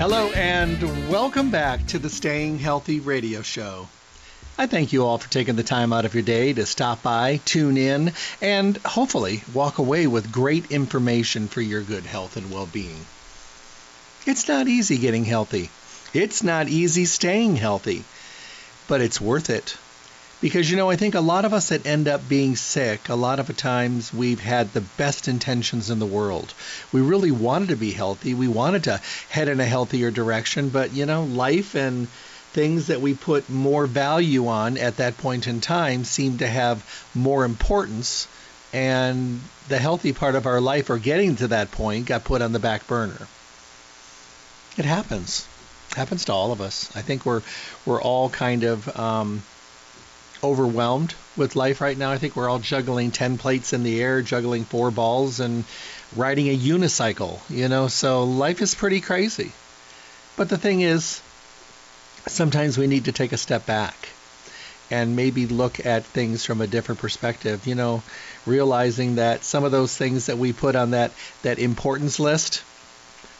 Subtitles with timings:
[0.00, 3.86] Hello, and welcome back to the Staying Healthy radio show.
[4.56, 7.38] I thank you all for taking the time out of your day to stop by,
[7.44, 12.64] tune in, and hopefully walk away with great information for your good health and well
[12.64, 13.04] being.
[14.24, 15.68] It's not easy getting healthy,
[16.18, 18.02] it's not easy staying healthy,
[18.88, 19.76] but it's worth it.
[20.40, 23.14] Because, you know, I think a lot of us that end up being sick, a
[23.14, 26.54] lot of times we've had the best intentions in the world.
[26.92, 28.32] We really wanted to be healthy.
[28.32, 32.08] We wanted to head in a healthier direction, but, you know, life and
[32.52, 37.06] things that we put more value on at that point in time seem to have
[37.14, 38.26] more importance.
[38.72, 42.52] And the healthy part of our life or getting to that point got put on
[42.52, 43.26] the back burner.
[44.78, 45.46] It happens.
[45.90, 46.94] It happens to all of us.
[46.96, 47.42] I think we're
[47.84, 49.42] we're all kind of um,
[50.42, 52.10] overwhelmed with life right now.
[52.10, 55.64] I think we're all juggling 10 plates in the air, juggling four balls, and
[56.16, 59.52] riding a unicycle, you know, so life is pretty crazy.
[60.36, 61.20] But the thing is,
[62.26, 63.94] sometimes we need to take a step back
[64.90, 68.02] and maybe look at things from a different perspective, you know,
[68.44, 71.12] realizing that some of those things that we put on that,
[71.42, 72.62] that importance list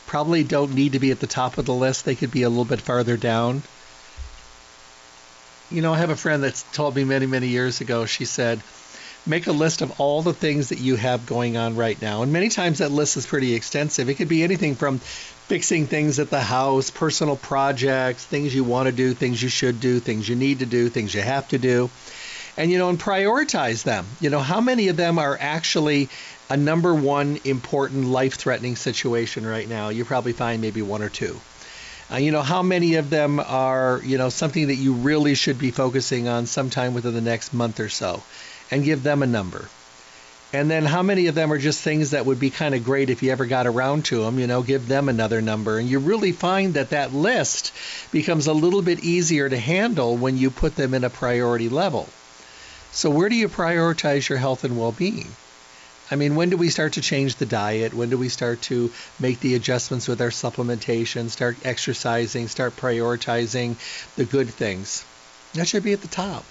[0.06, 2.04] probably don't need to be at the top of the list.
[2.04, 3.62] They could be a little bit farther down
[5.70, 8.60] you know, I have a friend that's told me many, many years ago, she said,
[9.26, 12.22] make a list of all the things that you have going on right now.
[12.22, 14.08] And many times that list is pretty extensive.
[14.08, 18.86] It could be anything from fixing things at the house, personal projects, things you want
[18.86, 21.58] to do, things you should do, things you need to do, things you have to
[21.58, 21.90] do.
[22.56, 24.06] And, you know, and prioritize them.
[24.20, 26.08] You know, how many of them are actually
[26.48, 29.90] a number one important life threatening situation right now?
[29.90, 31.40] You probably find maybe one or two.
[32.12, 35.58] Uh, you know, how many of them are, you know, something that you really should
[35.58, 38.20] be focusing on sometime within the next month or so
[38.70, 39.68] and give them a number.
[40.52, 43.10] And then how many of them are just things that would be kind of great
[43.10, 45.78] if you ever got around to them, you know, give them another number.
[45.78, 47.72] And you really find that that list
[48.10, 52.08] becomes a little bit easier to handle when you put them in a priority level.
[52.90, 55.28] So where do you prioritize your health and well-being?
[56.10, 57.94] I mean, when do we start to change the diet?
[57.94, 58.90] When do we start to
[59.20, 63.76] make the adjustments with our supplementation, start exercising, start prioritizing
[64.16, 65.04] the good things?
[65.54, 66.44] That should be at the top.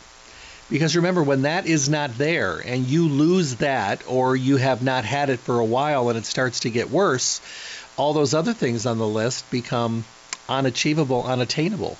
[0.70, 5.04] Because remember, when that is not there and you lose that or you have not
[5.04, 7.42] had it for a while and it starts to get worse,
[7.98, 10.06] all those other things on the list become
[10.48, 11.98] unachievable, unattainable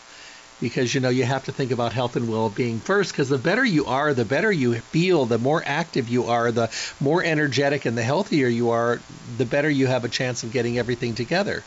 [0.60, 3.64] because you know you have to think about health and well-being first because the better
[3.64, 7.98] you are the better you feel the more active you are the more energetic and
[7.98, 9.00] the healthier you are
[9.38, 11.64] the better you have a chance of getting everything together.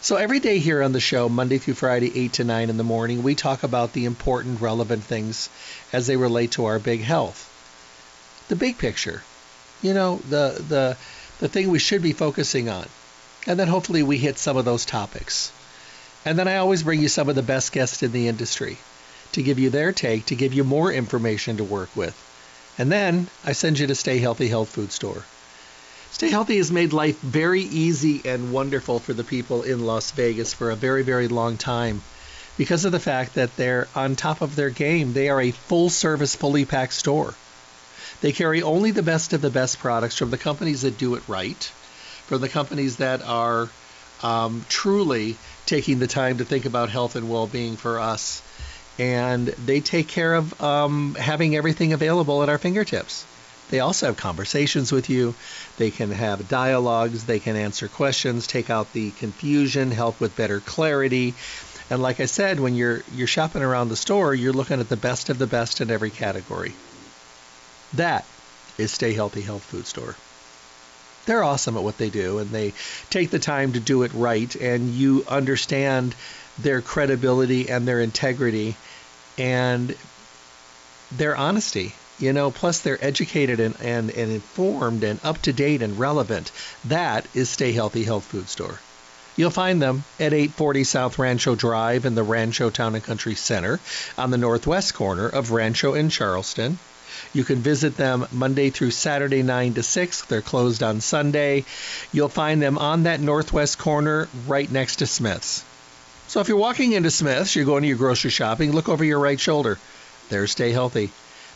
[0.00, 2.84] So every day here on the show monday through friday 8 to 9 in the
[2.84, 5.48] morning we talk about the important relevant things
[5.92, 7.48] as they relate to our big health.
[8.48, 9.22] The big picture
[9.80, 10.96] you know the the
[11.38, 12.86] the thing we should be focusing on.
[13.46, 15.50] And then hopefully we hit some of those topics
[16.24, 18.78] and then I always bring you some of the best guests in the industry
[19.32, 22.16] to give you their take, to give you more information to work with.
[22.78, 25.24] And then I send you to Stay Healthy Health Food Store.
[26.12, 30.52] Stay Healthy has made life very easy and wonderful for the people in Las Vegas
[30.52, 32.02] for a very, very long time
[32.56, 35.14] because of the fact that they're on top of their game.
[35.14, 37.34] They are a full service, fully packed store.
[38.20, 41.22] They carry only the best of the best products from the companies that do it
[41.26, 41.64] right,
[42.26, 43.68] from the companies that are
[44.22, 45.36] um, truly
[45.66, 48.42] taking the time to think about health and well-being for us.
[48.98, 53.26] And they take care of um, having everything available at our fingertips.
[53.70, 55.34] They also have conversations with you.
[55.78, 57.24] They can have dialogues.
[57.24, 61.32] They can answer questions, take out the confusion, help with better clarity.
[61.88, 64.96] And like I said, when you're you're shopping around the store, you're looking at the
[64.96, 66.74] best of the best in every category.
[67.94, 68.26] That
[68.76, 70.14] is Stay Healthy Health Food Store.
[71.26, 72.72] They're awesome at what they do, and they
[73.10, 76.14] take the time to do it right, and you understand
[76.58, 78.76] their credibility and their integrity
[79.38, 79.94] and
[81.10, 81.94] their honesty.
[82.18, 86.52] You know, plus they're educated and, and, and informed and up to date and relevant.
[86.84, 88.78] That is Stay Healthy Health Food Store.
[89.34, 93.80] You'll find them at 840 South Rancho Drive in the Rancho Town and Country Center
[94.18, 96.78] on the northwest corner of Rancho and Charleston.
[97.32, 100.22] You can visit them Monday through Saturday, 9 to 6.
[100.26, 101.64] They're closed on Sunday.
[102.12, 105.64] You'll find them on that northwest corner right next to Smith's.
[106.28, 109.18] So if you're walking into Smith's, you're going to your grocery shopping, look over your
[109.18, 109.78] right shoulder.
[110.28, 111.10] There, stay healthy.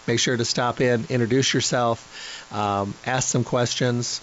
[0.06, 4.20] Make sure to stop in, introduce yourself, um, ask some questions.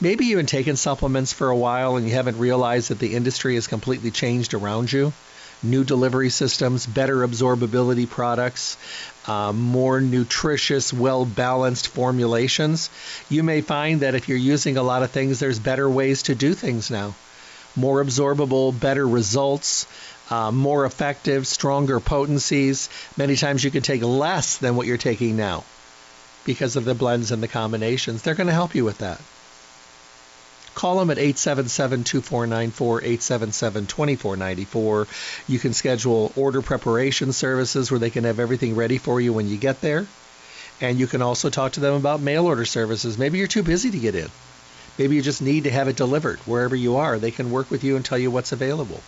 [0.00, 3.54] Maybe you've been taking supplements for a while and you haven't realized that the industry
[3.56, 5.12] has completely changed around you.
[5.62, 8.76] New delivery systems, better absorbability products,
[9.26, 12.90] uh, more nutritious, well balanced formulations.
[13.28, 16.34] You may find that if you're using a lot of things, there's better ways to
[16.34, 17.14] do things now.
[17.74, 19.86] More absorbable, better results,
[20.30, 22.88] uh, more effective, stronger potencies.
[23.16, 25.64] Many times you can take less than what you're taking now
[26.44, 28.22] because of the blends and the combinations.
[28.22, 29.20] They're going to help you with that.
[30.78, 35.08] Call them at 877 2494, 877 2494.
[35.48, 39.48] You can schedule order preparation services where they can have everything ready for you when
[39.48, 40.06] you get there.
[40.80, 43.18] And you can also talk to them about mail order services.
[43.18, 44.30] Maybe you're too busy to get in.
[44.98, 47.18] Maybe you just need to have it delivered wherever you are.
[47.18, 49.02] They can work with you and tell you what's available.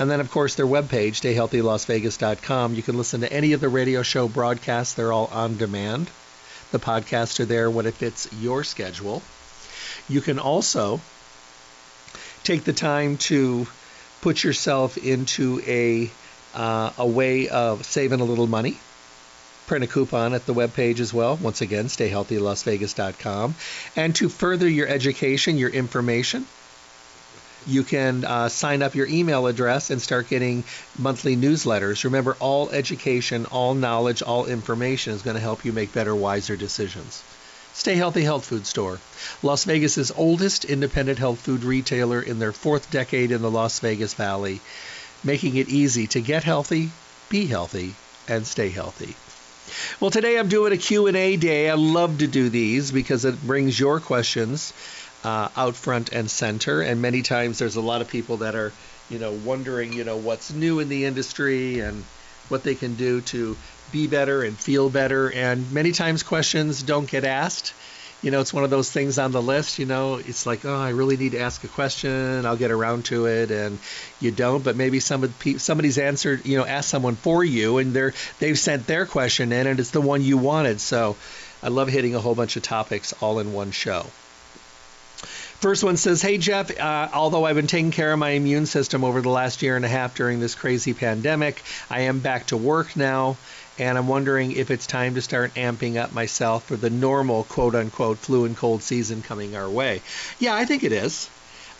[0.00, 2.74] And then, of course, their webpage, stayhealthylasvegas.com.
[2.74, 4.94] You can listen to any of the radio show broadcasts.
[4.94, 6.10] They're all on demand.
[6.72, 9.22] The podcasts are there when it fits your schedule.
[10.08, 11.00] You can also
[12.44, 13.66] take the time to
[14.20, 16.10] put yourself into a
[16.54, 18.78] uh, a way of saving a little money.
[19.66, 21.36] Print a coupon at the webpage as well.
[21.36, 23.54] Once again, stayhealthylasvegas.com.
[23.96, 26.46] And to further your education, your information,
[27.66, 30.64] you can uh, sign up your email address and start getting
[30.98, 32.04] monthly newsletters.
[32.04, 36.56] Remember, all education, all knowledge, all information is going to help you make better, wiser
[36.56, 37.22] decisions.
[37.74, 38.98] Stay Healthy Health Food Store,
[39.42, 44.14] Las Vegas's oldest independent health food retailer in their fourth decade in the Las Vegas
[44.14, 44.60] Valley,
[45.24, 46.90] making it easy to get healthy,
[47.28, 47.94] be healthy,
[48.28, 49.14] and stay healthy.
[50.00, 51.70] Well, today I'm doing a Q&A day.
[51.70, 54.72] I love to do these because it brings your questions
[55.24, 56.82] uh, out front and center.
[56.82, 58.72] And many times there's a lot of people that are,
[59.08, 62.04] you know, wondering, you know, what's new in the industry and
[62.48, 63.56] what they can do to
[63.92, 65.30] be better and feel better.
[65.30, 67.74] And many times questions don't get asked.
[68.22, 69.78] You know, it's one of those things on the list.
[69.78, 72.46] You know, it's like, oh, I really need to ask a question.
[72.46, 73.78] I'll get around to it, and
[74.20, 74.62] you don't.
[74.62, 76.46] But maybe somebody somebody's answered.
[76.46, 79.90] You know, asked someone for you, and they're they've sent their question in, and it's
[79.90, 80.80] the one you wanted.
[80.80, 81.16] So,
[81.64, 84.06] I love hitting a whole bunch of topics all in one show.
[85.62, 89.04] First one says, Hey Jeff, uh, although I've been taking care of my immune system
[89.04, 92.56] over the last year and a half during this crazy pandemic, I am back to
[92.56, 93.36] work now
[93.82, 97.74] and I'm wondering if it's time to start amping up myself for the normal quote
[97.74, 100.02] unquote flu and cold season coming our way.
[100.38, 101.28] Yeah, I think it is.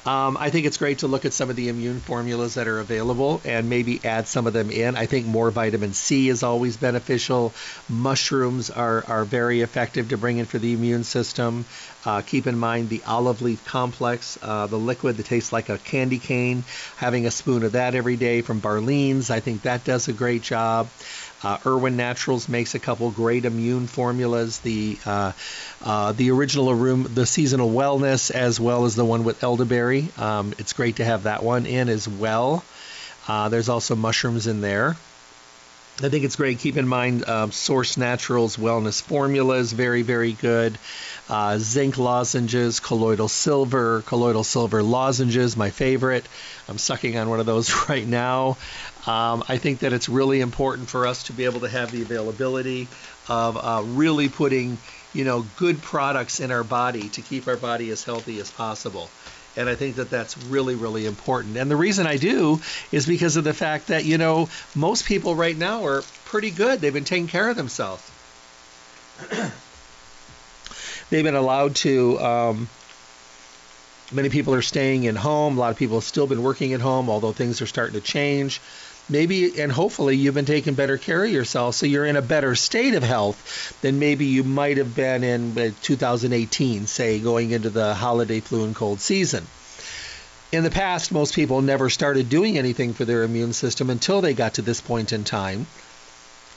[0.05, 2.81] Um, I think it's great to look at some of the immune formulas that are
[2.81, 4.97] available and maybe add some of them in.
[4.97, 7.55] I think more vitamin C is always beneficial.
[7.89, 11.67] Mushrooms are, are very effective to bring in for the immune system.
[12.05, 15.79] Uh, keep in mind the olive leaf complex, uh, the liquid that tastes like a
[15.79, 16.65] candy cane.
[16.97, 20.43] Having a spoon of that every day from Barlean's, I think that does a great
[20.43, 20.89] job.
[21.45, 24.59] Uh, Irwin Naturals makes a couple great immune formulas.
[24.61, 25.33] The uh,
[25.85, 30.09] uh, the original room, the seasonal wellness, as well as the one with elderberry.
[30.19, 32.65] Um, it's great to have that one in as well.
[33.27, 34.97] Uh, there's also mushrooms in there.
[36.01, 36.59] I think it's great.
[36.59, 40.79] Keep in mind, uh, Source Naturals wellness formulas, very, very good.
[41.29, 46.29] Uh, zinc lozenges, colloidal silver, colloidal silver lozenges, my favorite.
[46.69, 48.57] I'm sucking on one of those right now.
[49.07, 52.03] Um, I think that it's really important for us to be able to have the
[52.03, 52.89] availability
[53.29, 54.79] of uh, really putting,
[55.13, 59.09] you know, good products in our body to keep our body as healthy as possible.
[59.57, 61.57] And I think that that's really, really important.
[61.57, 62.61] And the reason I do
[62.91, 66.81] is because of the fact that, you know, most people right now are pretty good.
[66.81, 68.11] They've been taking care of themselves.
[71.13, 72.69] They've been allowed to, um,
[74.13, 75.59] many people are staying in home.
[75.59, 78.01] A lot of people have still been working at home, although things are starting to
[78.01, 78.63] change.
[79.11, 82.55] Maybe and hopefully you've been taking better care of yourself so you're in a better
[82.55, 87.69] state of health than maybe you might have been in uh, 2018 say going into
[87.69, 89.47] the holiday flu and cold season.
[90.51, 94.33] In the past most people never started doing anything for their immune system until they
[94.33, 95.67] got to this point in time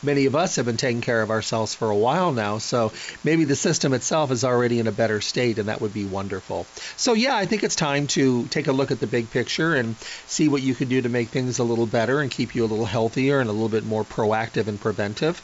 [0.05, 2.59] many of us have been taking care of ourselves for a while now.
[2.59, 2.93] So
[3.23, 6.65] maybe the system itself is already in a better state, and that would be wonderful.
[6.95, 9.95] So, yeah, I think it's time to take a look at the big picture and
[10.27, 12.67] see what you can do to make things a little better and keep you a
[12.67, 15.41] little healthier and a little bit more proactive and preventive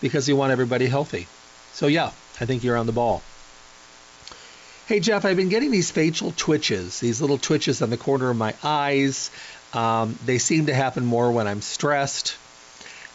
[0.00, 1.26] because you want everybody healthy.
[1.72, 2.10] So, yeah,
[2.40, 3.22] I think you're on the ball.
[4.86, 8.36] Hey, Jeff, I've been getting these facial twitches, these little twitches on the corner of
[8.36, 9.30] my eyes.
[9.72, 12.36] Um, they seem to happen more when I'm stressed.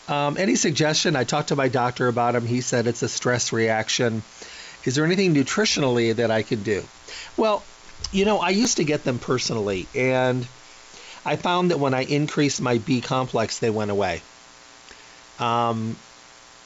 [0.09, 1.15] Um, any suggestion?
[1.15, 2.45] I talked to my doctor about them.
[2.45, 4.23] He said it's a stress reaction.
[4.83, 6.83] Is there anything nutritionally that I could do?
[7.37, 7.61] Well,
[8.11, 10.47] you know, I used to get them personally, and
[11.25, 14.21] I found that when I increased my B complex, they went away.
[15.37, 15.95] Um,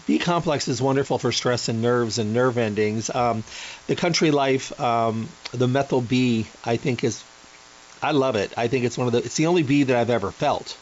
[0.06, 3.10] B complex is wonderful for stress and nerves and nerve endings.
[3.10, 3.44] Um,
[3.88, 7.22] the Country Life, um, the methyl B, I think is,
[8.02, 8.54] I love it.
[8.56, 10.78] I think it's one of the, it's the only B that I've ever felt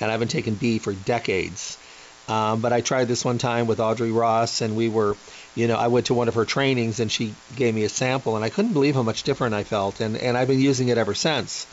[0.00, 1.78] and I haven't taken B for decades.
[2.26, 5.14] Um, but I tried this one time with Audrey Ross, and we were,
[5.54, 8.34] you know, I went to one of her trainings, and she gave me a sample,
[8.36, 10.96] and I couldn't believe how much different I felt, and and I've been using it
[10.96, 11.66] ever since.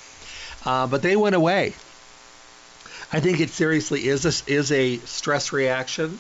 [0.66, 1.74] Uh, but they went away.
[3.14, 6.18] I think it seriously is a, is a stress reaction.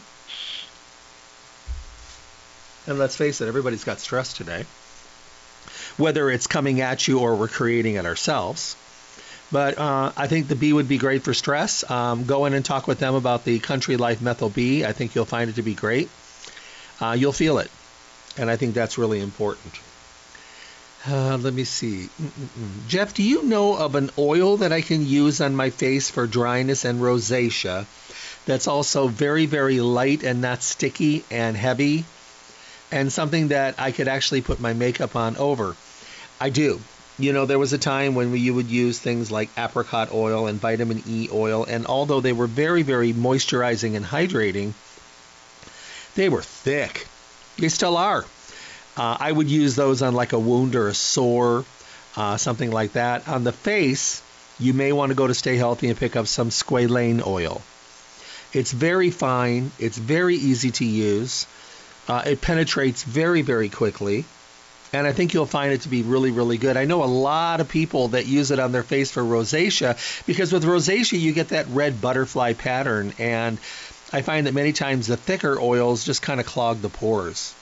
[2.87, 4.65] And let's face it, everybody's got stress today.
[5.97, 8.75] Whether it's coming at you or we're creating it ourselves.
[9.51, 11.89] But uh, I think the B would be great for stress.
[11.89, 14.85] Um, go in and talk with them about the Country Life Methyl B.
[14.85, 16.09] I think you'll find it to be great.
[17.01, 17.69] Uh, you'll feel it.
[18.37, 19.79] And I think that's really important.
[21.05, 22.09] Uh, let me see.
[22.21, 22.87] Mm-mm-mm.
[22.87, 26.27] Jeff, do you know of an oil that I can use on my face for
[26.27, 27.85] dryness and rosacea
[28.45, 32.05] that's also very, very light and not sticky and heavy?
[32.91, 35.75] And something that I could actually put my makeup on over?
[36.39, 36.79] I do
[37.23, 40.47] you know, there was a time when we, you would use things like apricot oil
[40.47, 44.73] and vitamin E oil, and although they were very, very moisturizing and hydrating,
[46.15, 47.07] they were thick.
[47.57, 48.25] They still are.
[48.97, 51.65] Uh, I would use those on like a wound or a sore,
[52.17, 53.27] uh, something like that.
[53.27, 54.21] On the face,
[54.59, 57.61] you may want to go to Stay Healthy and pick up some squalane oil.
[58.53, 59.71] It's very fine.
[59.79, 61.47] It's very easy to use.
[62.07, 64.25] Uh, it penetrates very, very quickly
[64.93, 66.77] and I think you'll find it to be really, really good.
[66.77, 70.51] I know a lot of people that use it on their face for rosacea because
[70.51, 73.57] with rosacea you get that red butterfly pattern, and
[74.11, 77.53] I find that many times the thicker oils just kind of clog the pores.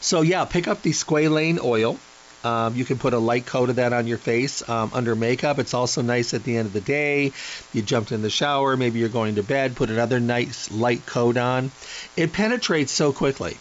[0.00, 1.98] So yeah, pick up the squalane oil.
[2.44, 5.58] Um, you can put a light coat of that on your face um, under makeup.
[5.58, 7.32] It's also nice at the end of the day.
[7.72, 11.36] You jumped in the shower, maybe you're going to bed, put another nice light coat
[11.36, 11.72] on.
[12.16, 13.56] It penetrates so quickly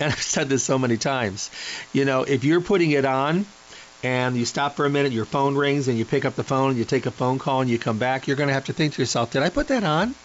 [0.02, 1.50] and I've said this so many times.
[1.92, 3.54] You know, if you're putting it on
[4.02, 6.70] and you stop for a minute, your phone rings, and you pick up the phone
[6.70, 8.72] and you take a phone call and you come back, you're going to have to
[8.72, 10.16] think to yourself, did I put that on?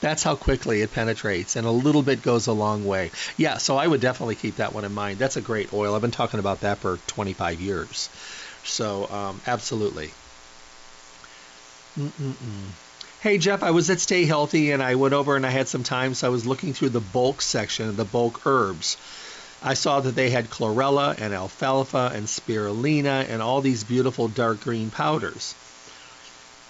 [0.00, 3.12] That's how quickly it penetrates, and a little bit goes a long way.
[3.36, 5.18] Yeah, so I would definitely keep that one in mind.
[5.20, 5.94] That's a great oil.
[5.94, 8.10] I've been talking about that for 25 years.
[8.62, 10.14] So, um, absolutely.
[11.96, 12.76] Mm-mm-mm.
[13.24, 15.82] Hey Jeff, I was at Stay Healthy and I went over and I had some
[15.82, 18.98] time, so I was looking through the bulk section, the bulk herbs.
[19.62, 24.60] I saw that they had chlorella and alfalfa and spirulina and all these beautiful dark
[24.60, 25.54] green powders.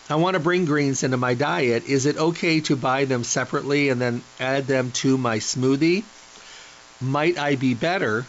[0.08, 1.88] I want to bring greens into my diet.
[1.88, 6.04] Is it okay to buy them separately and then add them to my smoothie?
[7.00, 8.24] Might I be better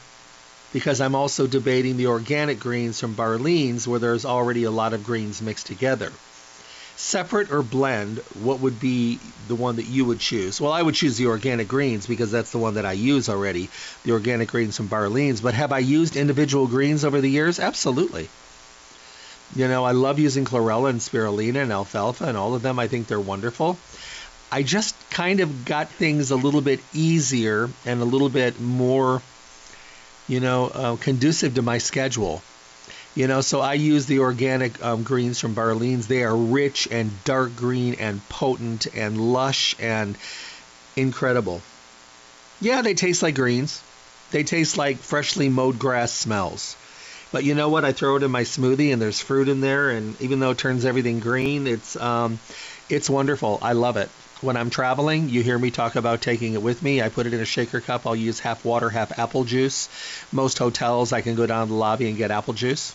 [0.73, 5.03] because I'm also debating the organic greens from Barlean's where there's already a lot of
[5.03, 6.11] greens mixed together
[7.05, 10.59] separate or blend, what would be the one that you would choose?
[10.59, 13.69] Well, I would choose the organic greens because that's the one that I use already,
[14.03, 15.39] the organic greens from Barlean's.
[15.39, 17.59] But have I used individual greens over the years?
[17.59, 18.27] Absolutely.
[19.55, 22.79] You know, I love using chlorella and spirulina and alfalfa and all of them.
[22.79, 23.77] I think they're wonderful.
[24.51, 29.21] I just kind of got things a little bit easier and a little bit more,
[30.27, 32.41] you know, uh, conducive to my schedule.
[33.15, 36.07] You know, so I use the organic um, greens from Barlean's.
[36.07, 40.17] They are rich and dark green and potent and lush and
[40.97, 41.61] incredible.
[42.59, 43.81] Yeah, they taste like greens.
[44.31, 46.75] They taste like freshly mowed grass smells.
[47.31, 47.85] But you know what?
[47.85, 50.57] I throw it in my smoothie and there's fruit in there, and even though it
[50.57, 52.37] turns everything green, it's um,
[52.89, 53.59] it's wonderful.
[53.61, 54.09] I love it.
[54.41, 57.01] When I'm traveling, you hear me talk about taking it with me.
[57.01, 58.05] I put it in a shaker cup.
[58.05, 59.87] I'll use half water, half apple juice.
[60.33, 62.93] Most hotels, I can go down to the lobby and get apple juice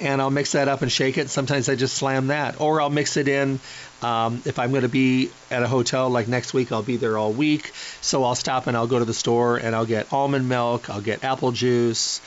[0.00, 1.30] and I'll mix that up and shake it.
[1.30, 3.60] Sometimes I just slam that, or I'll mix it in.
[4.02, 7.16] Um, if I'm going to be at a hotel like next week, I'll be there
[7.16, 10.48] all week, so I'll stop and I'll go to the store and I'll get almond
[10.48, 12.20] milk, I'll get apple juice.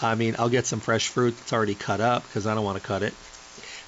[0.00, 2.80] I mean, I'll get some fresh fruit that's already cut up because I don't want
[2.80, 3.14] to cut it.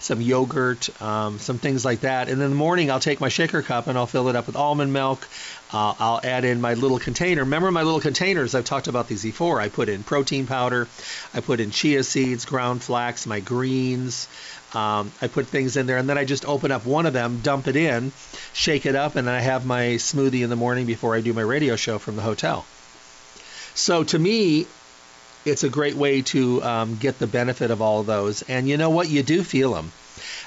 [0.00, 2.28] Some yogurt, um, some things like that.
[2.28, 4.46] And then in the morning, I'll take my shaker cup and I'll fill it up
[4.46, 5.28] with almond milk.
[5.72, 7.42] Uh, I'll add in my little container.
[7.42, 8.54] Remember my little containers?
[8.54, 9.60] I've talked about these before.
[9.60, 10.88] I put in protein powder,
[11.34, 14.28] I put in chia seeds, ground flax, my greens.
[14.74, 17.40] Um, I put things in there, and then I just open up one of them,
[17.40, 18.12] dump it in,
[18.52, 21.32] shake it up, and then I have my smoothie in the morning before I do
[21.32, 22.66] my radio show from the hotel.
[23.74, 24.66] So to me,
[25.48, 28.42] it's a great way to um, get the benefit of all of those.
[28.42, 29.08] And you know what?
[29.08, 29.92] You do feel them.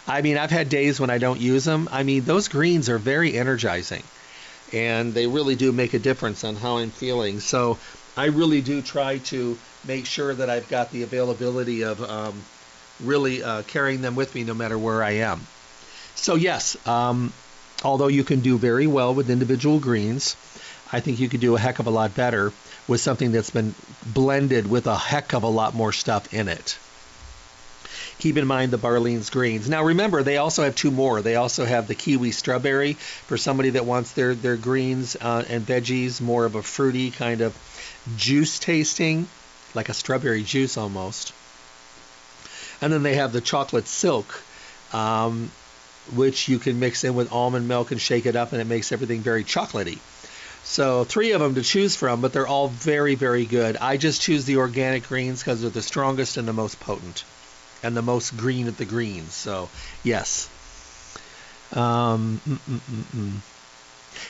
[0.07, 1.87] I mean, I've had days when I don't use them.
[1.91, 4.03] I mean, those greens are very energizing,
[4.73, 7.39] and they really do make a difference on how I'm feeling.
[7.39, 7.77] So
[8.17, 12.41] I really do try to make sure that I've got the availability of um,
[13.03, 15.41] really uh, carrying them with me no matter where I am.
[16.15, 17.31] So yes, um,
[17.83, 20.35] although you can do very well with individual greens,
[20.93, 22.51] I think you could do a heck of a lot better
[22.87, 23.73] with something that's been
[24.05, 26.77] blended with a heck of a lot more stuff in it.
[28.19, 29.67] Keep in mind the Barlean's greens.
[29.67, 31.21] Now remember, they also have two more.
[31.21, 35.65] They also have the kiwi strawberry for somebody that wants their their greens uh, and
[35.65, 37.55] veggies more of a fruity kind of
[38.17, 39.27] juice tasting,
[39.73, 41.33] like a strawberry juice almost.
[42.81, 44.43] And then they have the chocolate silk,
[44.93, 45.51] um,
[46.13, 48.91] which you can mix in with almond milk and shake it up, and it makes
[48.91, 49.99] everything very chocolatey.
[50.63, 53.77] So three of them to choose from, but they're all very, very good.
[53.77, 57.23] I just choose the organic greens because they're the strongest and the most potent,
[57.83, 59.33] and the most green of the greens.
[59.33, 59.69] So
[60.03, 60.49] yes.
[61.73, 63.31] Um, mm, mm, mm, mm.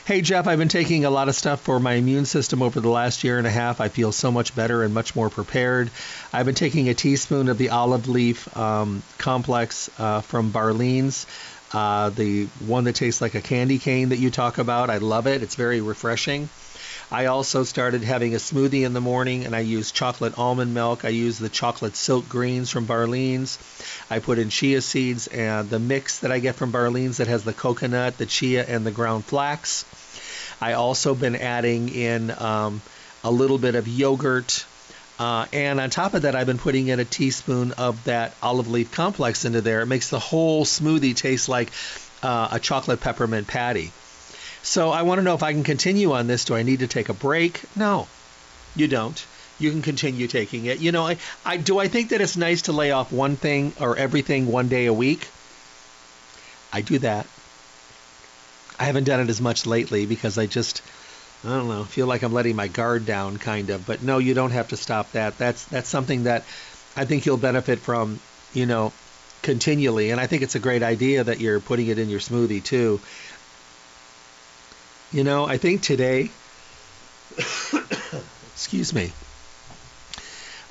[0.04, 2.88] Hey Jeff, I've been taking a lot of stuff for my immune system over the
[2.88, 3.80] last year and a half.
[3.80, 5.90] I feel so much better and much more prepared.
[6.32, 11.26] I've been taking a teaspoon of the olive leaf um, complex uh, from Barlean's.
[11.72, 15.26] Uh, the one that tastes like a candy cane that you talk about, I love
[15.26, 15.42] it.
[15.42, 16.48] It's very refreshing.
[17.10, 21.04] I also started having a smoothie in the morning and I use chocolate almond milk.
[21.04, 23.58] I use the chocolate silk greens from Barlean's.
[24.10, 27.44] I put in chia seeds and the mix that I get from Barlean's that has
[27.44, 29.84] the coconut, the chia, and the ground flax.
[30.60, 32.80] I also been adding in um,
[33.24, 34.64] a little bit of yogurt.
[35.22, 38.66] Uh, and on top of that, I've been putting in a teaspoon of that olive
[38.66, 39.80] leaf complex into there.
[39.80, 41.70] It makes the whole smoothie taste like
[42.24, 43.92] uh, a chocolate peppermint patty.
[44.64, 46.46] So I want to know if I can continue on this.
[46.46, 47.60] Do I need to take a break?
[47.76, 48.08] No,
[48.74, 49.24] you don't.
[49.60, 50.80] You can continue taking it.
[50.80, 53.74] You know, I, I do I think that it's nice to lay off one thing
[53.78, 55.28] or everything one day a week.
[56.72, 57.28] I do that.
[58.76, 60.82] I haven't done it as much lately because I just
[61.44, 63.84] I don't know, feel like I'm letting my guard down kind of.
[63.84, 65.38] But no, you don't have to stop that.
[65.38, 66.44] That's that's something that
[66.96, 68.20] I think you'll benefit from,
[68.54, 68.92] you know,
[69.42, 70.10] continually.
[70.10, 73.00] And I think it's a great idea that you're putting it in your smoothie too.
[75.12, 76.30] You know, I think today,
[78.54, 79.12] excuse me,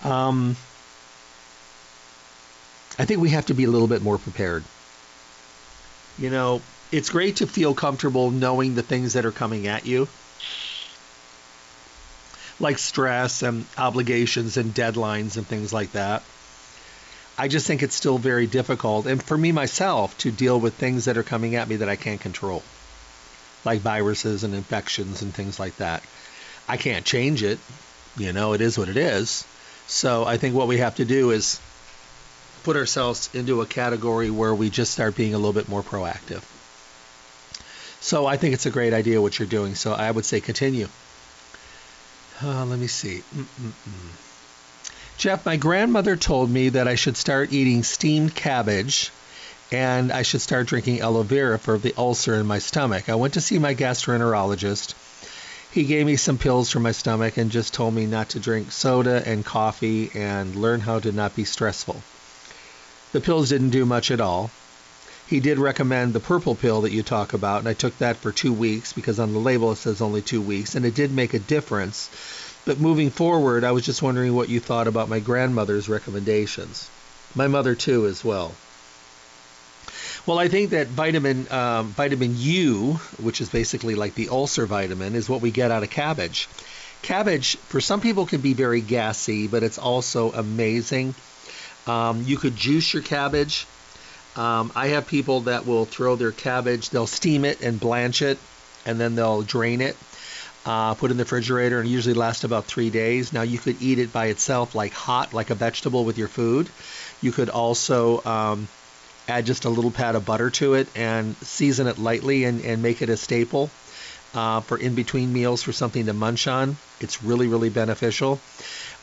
[0.04, 0.56] um,
[2.98, 4.64] I think we have to be a little bit more prepared.
[6.18, 10.08] You know, it's great to feel comfortable knowing the things that are coming at you,
[12.62, 16.24] like stress and obligations and deadlines and things like that.
[17.38, 21.06] I just think it's still very difficult, and for me myself, to deal with things
[21.06, 22.62] that are coming at me that I can't control
[23.63, 26.04] like viruses and infections and things like that.
[26.67, 27.60] I can't change it.
[28.17, 29.45] You know, it is what it is.
[29.88, 31.60] So I think what we have to do is
[32.63, 36.43] put ourselves into a category where we just start being a little bit more proactive.
[38.00, 39.76] So I think it's a great idea what you're doing.
[39.76, 40.88] So I would say continue.
[42.43, 43.21] Uh, let me see.
[43.36, 43.73] Mm-mm-mm.
[45.17, 49.12] Jeff, my grandmother told me that I should start eating steamed cabbage
[49.71, 53.08] and I should start drinking aloe vera for the ulcer in my stomach.
[53.08, 54.95] I went to see my gastroenterologist.
[55.71, 58.71] He gave me some pills for my stomach and just told me not to drink
[58.71, 62.01] soda and coffee and learn how to not be stressful.
[63.13, 64.49] The pills didn't do much at all.
[65.32, 68.34] He did recommend the purple pill that you talk about, and I took that for
[68.34, 71.34] two weeks because on the label it says only two weeks, and it did make
[71.34, 72.10] a difference.
[72.65, 76.89] But moving forward, I was just wondering what you thought about my grandmother's recommendations.
[77.34, 78.54] My mother, too, as well.
[80.26, 85.15] Well, I think that vitamin um, vitamin U, which is basically like the ulcer vitamin,
[85.15, 86.50] is what we get out of cabbage.
[87.04, 91.15] Cabbage, for some people, can be very gassy, but it's also amazing.
[91.88, 93.65] Um, you could juice your cabbage.
[94.36, 98.38] Um, I have people that will throw their cabbage, they'll steam it and blanch it,
[98.86, 99.98] and then they'll drain it,
[100.65, 103.34] uh, put it in the refrigerator, and usually lasts about three days.
[103.34, 106.70] Now, you could eat it by itself, like hot, like a vegetable with your food.
[107.22, 108.67] You could also um,
[109.28, 112.82] add just a little pat of butter to it and season it lightly and, and
[112.82, 113.70] make it a staple
[114.34, 116.78] uh, for in between meals for something to munch on.
[117.00, 118.39] It's really, really beneficial.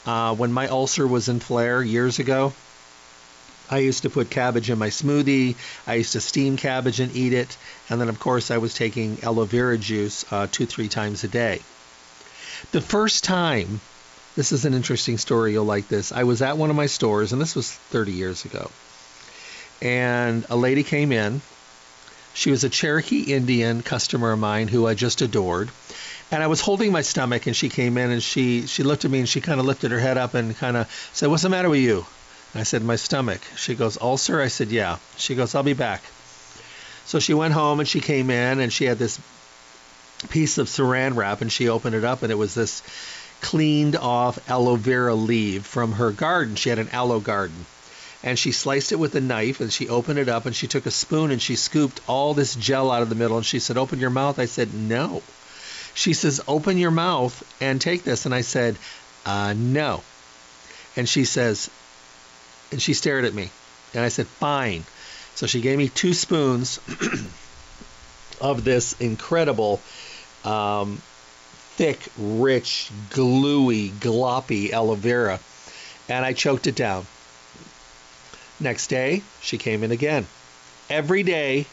[0.07, 2.53] Uh, when my ulcer was in flare years ago,
[3.71, 5.57] I used to put cabbage in my smoothie.
[5.87, 7.57] I used to steam cabbage and eat it.
[7.91, 11.29] And then, of course, I was taking aloe vera juice uh, two, three times a
[11.29, 11.61] day.
[12.73, 13.81] The first time,
[14.37, 16.13] this is an interesting story, you'll like this.
[16.13, 18.71] I was at one of my stores, and this was 30 years ago.
[19.83, 21.41] And a lady came in.
[22.35, 25.71] She was a Cherokee Indian customer of mine who I just adored.
[26.31, 29.11] And I was holding my stomach, and she came in and she, she looked at
[29.11, 31.49] me and she kind of lifted her head up and kind of said, What's the
[31.49, 32.07] matter with you?
[32.59, 33.41] I said, My stomach.
[33.57, 34.41] She goes, Ulcer?
[34.41, 34.99] I said, Yeah.
[35.17, 36.03] She goes, I'll be back.
[37.07, 39.19] So she went home and she came in and she had this
[40.29, 42.83] piece of saran wrap and she opened it up and it was this
[43.41, 46.57] cleaned off aloe vera leaf from her garden.
[46.57, 47.65] She had an aloe garden.
[48.25, 50.87] And she sliced it with a knife and she opened it up and she took
[50.87, 53.79] a spoon and she scooped all this gel out of the middle and she said,
[53.79, 54.41] Open your mouth.
[54.41, 55.23] I said, No.
[55.95, 58.27] She says, Open your mouth and take this.
[58.27, 58.77] And I said,
[59.25, 60.03] uh, No.
[60.97, 61.71] And she says,
[62.71, 63.51] and she stared at me.
[63.95, 64.85] And I said, Fine.
[65.35, 66.81] So she gave me two spoons
[68.41, 69.81] of this incredible,
[70.45, 71.01] um,
[71.77, 75.39] thick, rich, gluey, gloppy aloe vera.
[76.09, 77.07] And I choked it down.
[78.61, 80.27] Next day, she came in again.
[80.91, 81.67] Every day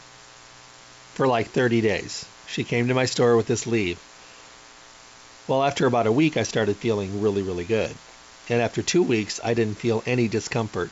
[1.14, 2.26] for like 30 days.
[2.46, 3.98] She came to my store with this leave.
[5.48, 7.94] Well, after about a week, I started feeling really, really good.
[8.48, 10.90] And after two weeks, I didn't feel any discomfort.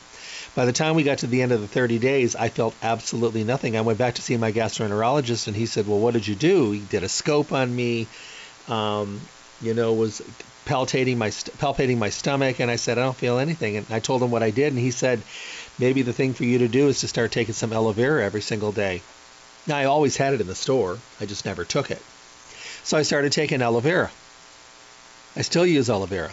[0.55, 3.43] By the time we got to the end of the 30 days, I felt absolutely
[3.43, 3.77] nothing.
[3.77, 6.71] I went back to see my gastroenterologist, and he said, "Well, what did you do?"
[6.71, 8.07] He did a scope on me,
[8.67, 9.21] um,
[9.61, 10.21] you know, was
[10.65, 14.21] palpating my palpating my stomach, and I said, "I don't feel anything." And I told
[14.21, 15.21] him what I did, and he said,
[15.79, 18.41] "Maybe the thing for you to do is to start taking some aloe vera every
[18.41, 19.01] single day."
[19.67, 22.01] Now, I always had it in the store, I just never took it.
[22.83, 24.11] So I started taking aloe vera.
[25.35, 26.31] I still use aloe vera.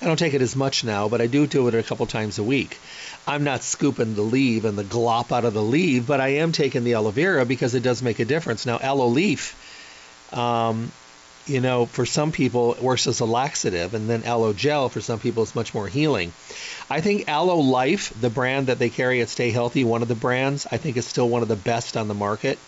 [0.00, 2.38] I don't take it as much now, but I do do it a couple times
[2.38, 2.76] a week.
[3.26, 6.52] I'm not scooping the leaf and the glop out of the leaf, but I am
[6.52, 8.66] taking the aloe vera because it does make a difference.
[8.66, 9.56] Now, aloe leaf,
[10.34, 10.92] um,
[11.46, 15.00] you know, for some people it works as a laxative, and then aloe gel for
[15.00, 16.32] some people is much more healing.
[16.90, 20.14] I think Aloe Life, the brand that they carry at Stay Healthy, one of the
[20.14, 22.58] brands, I think is still one of the best on the market.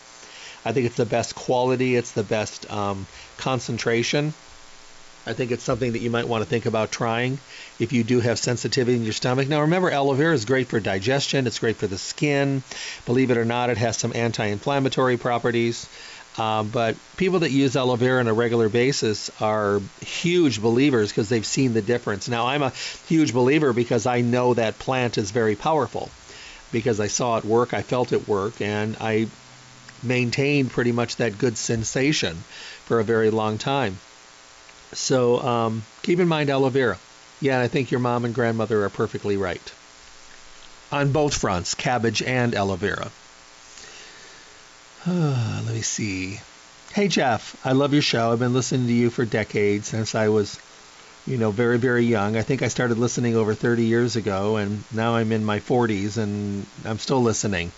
[0.65, 4.33] I think it's the best quality, it's the best um, concentration.
[5.29, 7.39] I think it's something that you might want to think about trying
[7.79, 9.47] if you do have sensitivity in your stomach.
[9.47, 12.63] Now, remember, aloe vera is great for digestion, it's great for the skin.
[13.05, 15.87] Believe it or not, it has some anti inflammatory properties.
[16.39, 21.29] Um, but people that use aloe vera on a regular basis are huge believers because
[21.29, 22.27] they've seen the difference.
[22.27, 22.73] Now, I'm a
[23.07, 26.09] huge believer because I know that plant is very powerful
[26.73, 29.27] because I saw it work, I felt it work, and I
[30.03, 32.35] maintained pretty much that good sensation
[32.87, 33.99] for a very long time.
[34.93, 36.97] So um, keep in mind aloe vera.
[37.41, 39.73] Yeah, I think your mom and grandmother are perfectly right.
[40.91, 43.11] On both fronts, cabbage and aloe vera.
[45.07, 46.41] Let me see.
[46.93, 48.33] Hey Jeff, I love your show.
[48.33, 50.59] I've been listening to you for decades since I was,
[51.27, 52.37] you know, very very young.
[52.37, 56.17] I think I started listening over 30 years ago, and now I'm in my 40s
[56.17, 57.71] and I'm still listening.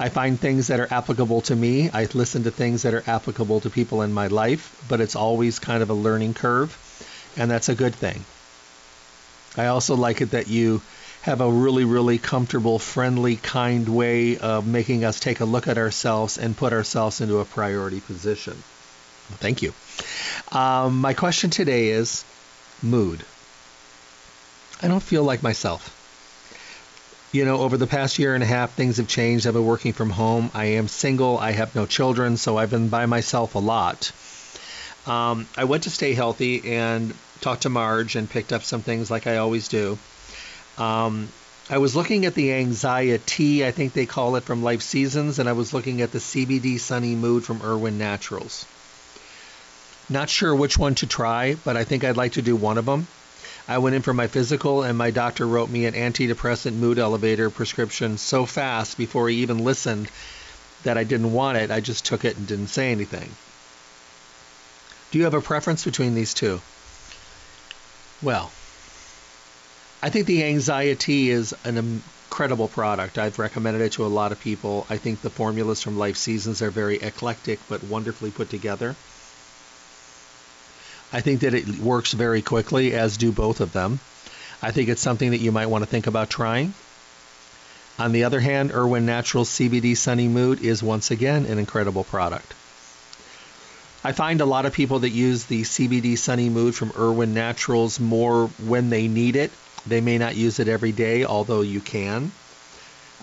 [0.00, 1.90] I find things that are applicable to me.
[1.90, 5.58] I listen to things that are applicable to people in my life, but it's always
[5.58, 6.76] kind of a learning curve,
[7.36, 8.24] and that's a good thing.
[9.56, 10.82] I also like it that you
[11.22, 15.78] have a really, really comfortable, friendly, kind way of making us take a look at
[15.78, 18.54] ourselves and put ourselves into a priority position.
[19.40, 19.72] Thank you.
[20.52, 22.24] Um, my question today is
[22.82, 23.24] mood.
[24.80, 25.97] I don't feel like myself
[27.32, 29.46] you know, over the past year and a half, things have changed.
[29.46, 30.50] I've been working from home.
[30.54, 31.38] I am single.
[31.38, 34.12] I have no children, so I've been by myself a lot.
[35.06, 39.10] Um, I went to Stay Healthy and talked to Marge and picked up some things
[39.10, 39.98] like I always do.
[40.76, 41.28] Um,
[41.70, 45.48] I was looking at the anxiety, I think they call it from Life Seasons, and
[45.48, 48.64] I was looking at the CBD Sunny Mood from Irwin Naturals.
[50.08, 52.86] Not sure which one to try, but I think I'd like to do one of
[52.86, 53.06] them.
[53.68, 57.50] I went in for my physical, and my doctor wrote me an antidepressant mood elevator
[57.50, 60.08] prescription so fast before he even listened
[60.84, 61.70] that I didn't want it.
[61.70, 63.28] I just took it and didn't say anything.
[65.10, 66.62] Do you have a preference between these two?
[68.22, 68.50] Well,
[70.02, 73.18] I think the anxiety is an incredible product.
[73.18, 74.86] I've recommended it to a lot of people.
[74.88, 78.96] I think the formulas from Life Seasons are very eclectic but wonderfully put together.
[81.12, 84.00] I think that it works very quickly, as do both of them.
[84.60, 86.74] I think it's something that you might want to think about trying.
[87.98, 92.54] On the other hand, Irwin Naturals CBD Sunny Mood is once again an incredible product.
[94.04, 97.98] I find a lot of people that use the CBD Sunny Mood from Irwin Naturals
[97.98, 99.50] more when they need it.
[99.86, 102.30] They may not use it every day, although you can.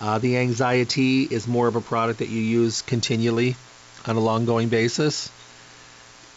[0.00, 3.56] Uh, the anxiety is more of a product that you use continually
[4.06, 5.30] on a long going basis.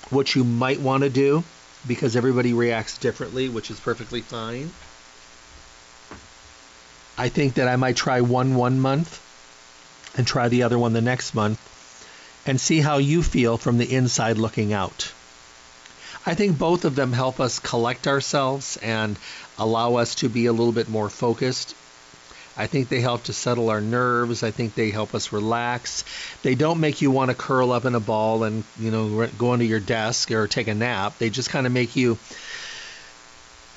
[0.10, 1.44] What you might want to do,
[1.88, 4.72] because everybody reacts differently, which is perfectly fine.
[7.18, 9.22] I think that I might try one one month
[10.18, 11.60] and try the other one the next month
[12.46, 15.12] and see how you feel from the inside looking out.
[16.26, 19.18] I think both of them help us collect ourselves and
[19.58, 21.76] allow us to be a little bit more focused.
[22.60, 24.44] I think they help to settle our nerves.
[24.44, 26.04] I think they help us relax.
[26.44, 29.54] They don't make you want to curl up in a ball and, you know, go
[29.54, 31.18] into your desk or take a nap.
[31.20, 32.18] They just kind of make you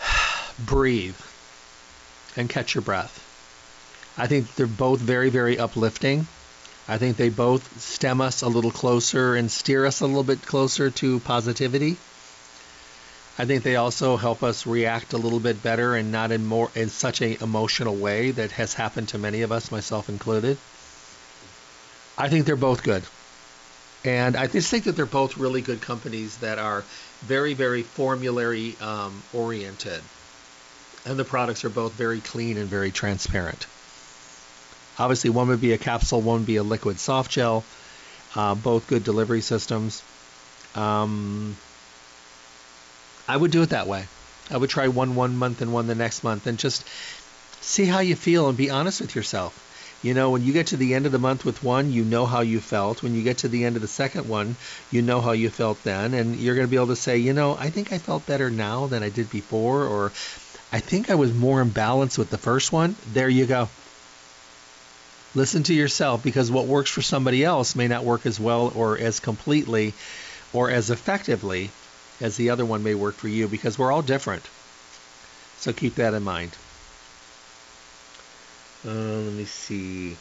[0.59, 1.17] breathe
[2.37, 3.21] and catch your breath.
[4.19, 6.27] I think they're both very, very uplifting.
[6.89, 10.43] I think they both stem us a little closer and steer us a little bit
[10.43, 11.99] closer to positivity.
[13.39, 16.71] I think they also help us react a little bit better and not in more
[16.75, 20.59] in such a emotional way that has happened to many of us, myself included.
[22.19, 23.03] I think they're both good.
[24.05, 26.83] And I just think that they're both really good companies that are
[27.23, 30.01] very, very formulary um, oriented.
[31.07, 33.67] And the products are both very clean and very transparent.
[34.99, 37.65] Obviously, one would be a capsule, one would be a liquid soft gel.
[38.35, 40.03] Uh, both good delivery systems.
[40.75, 41.57] Um,
[43.33, 44.05] I would do it that way.
[44.51, 46.85] I would try one one month and one the next month and just
[47.63, 49.59] see how you feel and be honest with yourself.
[50.03, 52.27] You know, when you get to the end of the month with one, you know
[52.27, 53.03] how you felt.
[53.03, 54.57] When you get to the end of the second one,
[54.91, 56.13] you know how you felt then.
[56.13, 58.51] And you're going to be able to say, you know, I think I felt better
[58.51, 60.13] now than I did before, or
[60.71, 62.97] I think I was more in balance with the first one.
[63.15, 63.71] There you go.
[65.35, 68.99] Listen to yourself because what works for somebody else may not work as well or
[68.99, 69.95] as completely
[70.53, 71.71] or as effectively
[72.21, 74.43] as the other one may work for you because we're all different.
[75.59, 76.51] So keep that in mind.
[78.85, 80.17] Uh, let me see.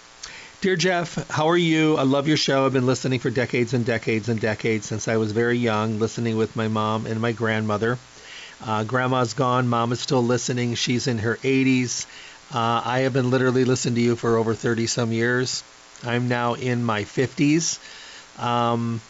[0.62, 1.98] Dear Jeff, how are you?
[1.98, 2.66] I love your show.
[2.66, 6.38] I've been listening for decades and decades and decades since I was very young, listening
[6.38, 7.98] with my mom and my grandmother.
[8.64, 9.68] Uh, grandma's gone.
[9.68, 10.76] Mom is still listening.
[10.76, 12.06] She's in her 80s.
[12.54, 15.64] Uh, I have been literally listening to you for over 30 some years.
[16.04, 17.80] I'm now in my 50s.
[18.40, 19.02] Um,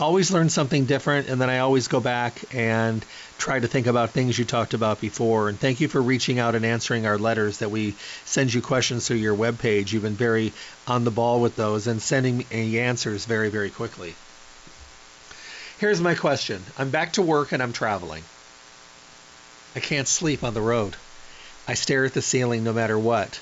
[0.00, 3.04] always learn something different, and then I always go back and
[3.38, 5.48] try to think about things you talked about before.
[5.48, 9.06] And thank you for reaching out and answering our letters that we send you questions
[9.06, 9.92] through your webpage.
[9.92, 10.52] You've been very
[10.86, 14.14] on the ball with those and sending me answers very, very quickly.
[15.78, 18.24] Here's my question I'm back to work and I'm traveling.
[19.74, 20.96] I can't sleep on the road.
[21.68, 23.40] I stare at the ceiling no matter what.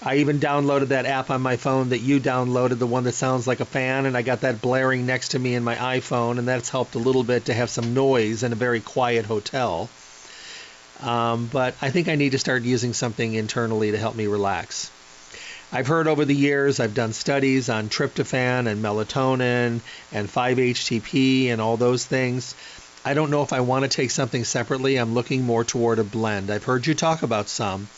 [0.00, 3.48] I even downloaded that app on my phone that you downloaded, the one that sounds
[3.48, 6.46] like a fan, and I got that blaring next to me in my iPhone, and
[6.46, 9.88] that's helped a little bit to have some noise in a very quiet hotel.
[11.00, 14.90] Um, but I think I need to start using something internally to help me relax.
[15.72, 19.80] I've heard over the years, I've done studies on tryptophan and melatonin
[20.12, 22.54] and 5-HTP and all those things.
[23.04, 24.96] I don't know if I want to take something separately.
[24.96, 26.50] I'm looking more toward a blend.
[26.50, 27.88] I've heard you talk about some.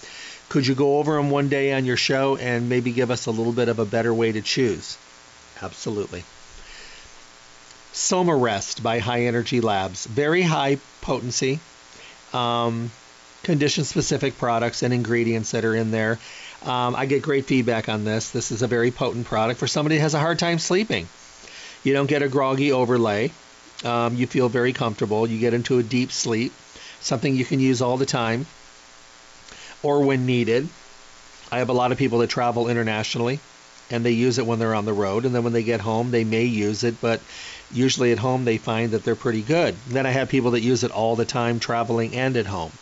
[0.51, 3.31] Could you go over them one day on your show and maybe give us a
[3.31, 4.99] little bit of a better way to choose?
[5.63, 6.25] Absolutely.
[7.93, 10.07] Soma Rest by High Energy Labs.
[10.07, 11.61] Very high potency,
[12.33, 12.91] um,
[13.45, 16.19] condition specific products and ingredients that are in there.
[16.65, 18.31] Um, I get great feedback on this.
[18.31, 21.09] This is a very potent product for somebody who has a hard time sleeping.
[21.85, 23.31] You don't get a groggy overlay.
[23.85, 25.29] Um, you feel very comfortable.
[25.29, 26.53] You get into a deep sleep,
[27.01, 28.47] something you can use all the time
[29.83, 30.69] or when needed.
[31.53, 33.41] I have a lot of people that travel internationally
[33.91, 36.11] and they use it when they're on the road and then when they get home
[36.11, 37.21] they may use it but
[37.73, 39.75] usually at home they find that they're pretty good.
[39.89, 42.73] Then I have people that use it all the time traveling and at home.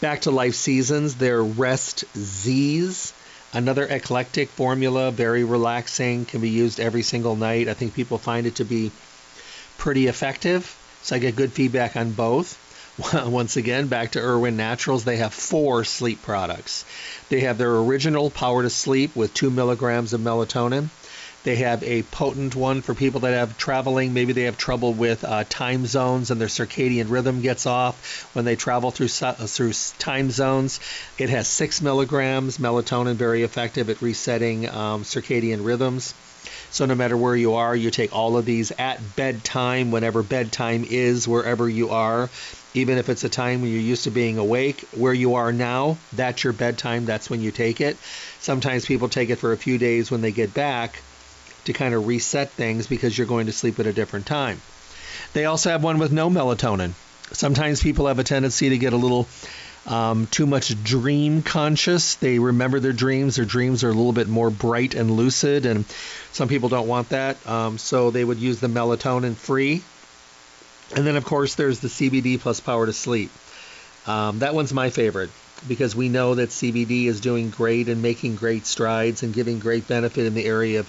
[0.00, 3.12] Back to life seasons, their rest Z's,
[3.52, 7.68] another eclectic formula, very relaxing, can be used every single night.
[7.68, 8.90] I think people find it to be
[9.76, 10.74] pretty effective.
[11.02, 12.58] So I get good feedback on both.
[13.14, 16.84] once again, back to Irwin Naturals, they have four sleep products.
[17.28, 20.88] They have their original Power to Sleep with two milligrams of melatonin.
[21.42, 24.12] They have a potent one for people that have traveling.
[24.12, 28.44] Maybe they have trouble with uh, time zones and their circadian rhythm gets off when
[28.44, 30.80] they travel through uh, through time zones.
[31.16, 36.12] It has six milligrams melatonin, very effective at resetting um, circadian rhythms.
[36.70, 40.84] So no matter where you are, you take all of these at bedtime, whenever bedtime
[40.88, 42.28] is, wherever you are
[42.74, 45.96] even if it's a time when you're used to being awake, where you are now,
[46.12, 47.96] that's your bedtime, that's when you take it.
[48.40, 51.00] Sometimes people take it for a few days when they get back
[51.64, 54.60] to kind of reset things because you're going to sleep at a different time.
[55.32, 56.92] They also have one with no melatonin.
[57.32, 59.28] Sometimes people have a tendency to get a little
[59.86, 62.16] um, too much dream conscious.
[62.16, 63.36] They remember their dreams.
[63.36, 65.84] Their dreams are a little bit more bright and lucid, and
[66.32, 67.44] some people don't want that.
[67.46, 69.82] Um, so they would use the melatonin free.
[70.94, 73.30] And then, of course, there's the CBD plus power to sleep.
[74.06, 75.30] Um, that one's my favorite
[75.68, 79.86] because we know that CBD is doing great and making great strides and giving great
[79.86, 80.88] benefit in the area of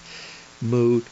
[0.62, 1.04] mood,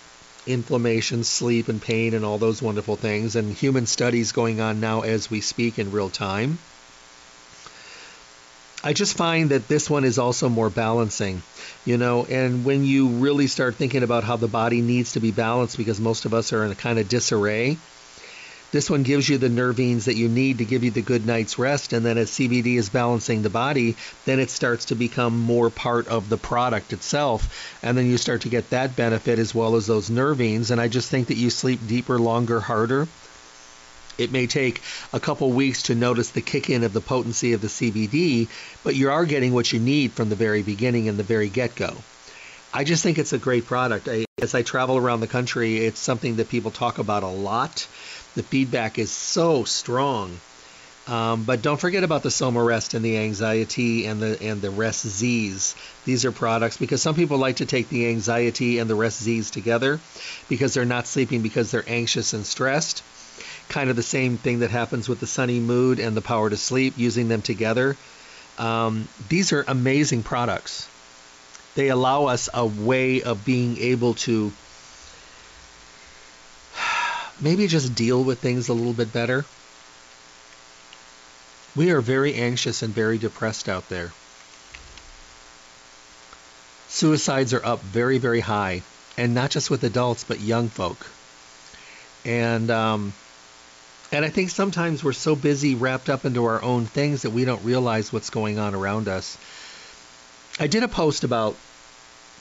[0.47, 3.36] inflammation, sleep, and pain, and all those wonderful things.
[3.36, 6.58] And human studies going on now as we speak in real time.
[8.82, 11.41] I just find that this one is also more balancing,
[11.86, 15.32] you know, and when you really start thinking about how the body needs to be
[15.32, 17.78] balanced because most of us are in a kind of disarray,
[18.71, 21.58] this one gives you the nervines that you need to give you the good night's
[21.58, 21.93] rest.
[21.93, 26.08] And then as CBD is balancing the body, then it starts to become more part
[26.08, 27.77] of the product itself.
[27.84, 30.71] And then you start to get that benefit as well as those nervines.
[30.71, 33.08] And I just think that you sleep deeper, longer, harder
[34.19, 34.82] it may take
[35.13, 38.49] a couple weeks to notice the kick in of the potency of the CBD,
[38.84, 41.73] but you are getting what you need from the very beginning and the very get
[41.75, 41.95] go.
[42.71, 44.08] I just think it's a great product.
[44.08, 47.88] I, as I travel around the country, it's something that people talk about a lot.
[48.36, 50.38] The feedback is so strong.
[51.08, 54.70] Um, but don't forget about the Soma Rest and the Anxiety and the and the
[54.70, 55.76] Rest Z's.
[56.06, 59.50] These are products because some people like to take the Anxiety and the Rest Z's
[59.50, 60.00] together
[60.50, 63.02] because they're not sleeping because they're anxious and stressed
[63.70, 66.58] kind of the same thing that happens with the sunny mood and the power to
[66.58, 67.96] sleep, using them together.
[68.58, 70.88] Um, these are amazing products.
[71.76, 74.52] They allow us a way of being able to
[77.41, 79.45] maybe just deal with things a little bit better.
[81.75, 84.12] We are very anxious and very depressed out there.
[86.88, 88.82] Suicides are up very, very high,
[89.17, 91.06] and not just with adults, but young folk.
[92.25, 93.13] And um,
[94.12, 97.45] and I think sometimes we're so busy wrapped up into our own things that we
[97.45, 99.38] don't realize what's going on around us.
[100.60, 101.54] I did a post about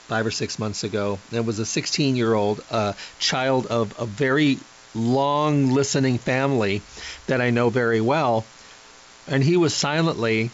[0.09, 1.19] five or six months ago.
[1.31, 4.59] It was a 16 year old uh, child of a very
[4.99, 6.83] long listening family
[7.27, 8.45] that I know very well.
[9.27, 10.51] And he was silently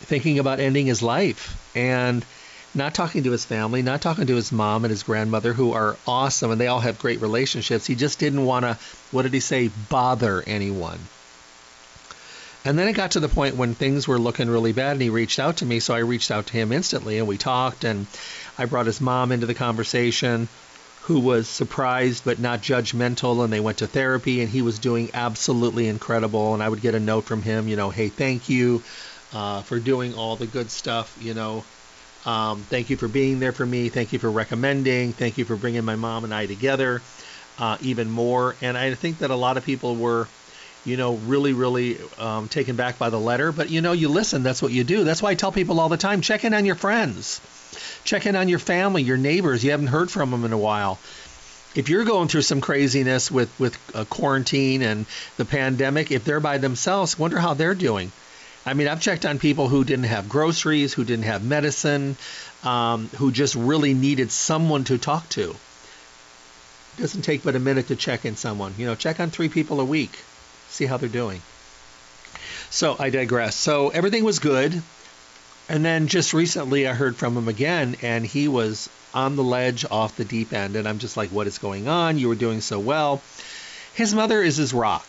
[0.00, 1.56] thinking about ending his life.
[1.76, 2.24] And
[2.76, 5.96] not talking to his family, not talking to his mom and his grandmother, who are
[6.06, 7.86] awesome and they all have great relationships.
[7.86, 8.78] He just didn't want to,
[9.10, 10.98] what did he say, bother anyone.
[12.64, 15.08] And then it got to the point when things were looking really bad and he
[15.08, 15.80] reached out to me.
[15.80, 18.06] So I reached out to him instantly and we talked and
[18.58, 20.48] I brought his mom into the conversation
[21.06, 25.10] who was surprised but not judgmental and they went to therapy and he was doing
[25.14, 28.82] absolutely incredible and I would get a note from him, you know, hey, thank you
[29.32, 31.64] uh, for doing all the good stuff, you know,
[32.24, 33.88] um, thank you for being there for me.
[33.88, 35.12] Thank you for recommending.
[35.12, 37.02] Thank you for bringing my mom and I together
[37.56, 38.56] uh, even more.
[38.60, 40.28] And I think that a lot of people were,
[40.84, 43.52] you know, really, really um, taken back by the letter.
[43.52, 44.42] But, you know, you listen.
[44.42, 45.04] That's what you do.
[45.04, 47.40] That's why I tell people all the time check in on your friends,
[48.04, 49.64] check in on your family, your neighbors.
[49.64, 50.98] You haven't heard from them in a while.
[51.74, 56.40] If you're going through some craziness with, with uh, quarantine and the pandemic, if they're
[56.40, 58.12] by themselves, wonder how they're doing
[58.66, 62.16] I mean, I've checked on people who didn't have groceries, who didn't have medicine,
[62.64, 65.50] um, who just really needed someone to talk to.
[66.98, 68.74] It doesn't take but a minute to check in someone.
[68.76, 70.18] You know, check on three people a week,
[70.68, 71.42] see how they're doing.
[72.68, 73.54] So I digress.
[73.54, 74.82] So everything was good.
[75.68, 79.84] And then just recently I heard from him again, and he was on the ledge
[79.90, 80.76] off the deep end.
[80.76, 82.18] And I'm just like, what is going on?
[82.18, 83.22] You were doing so well.
[83.94, 85.06] His mother is his rock,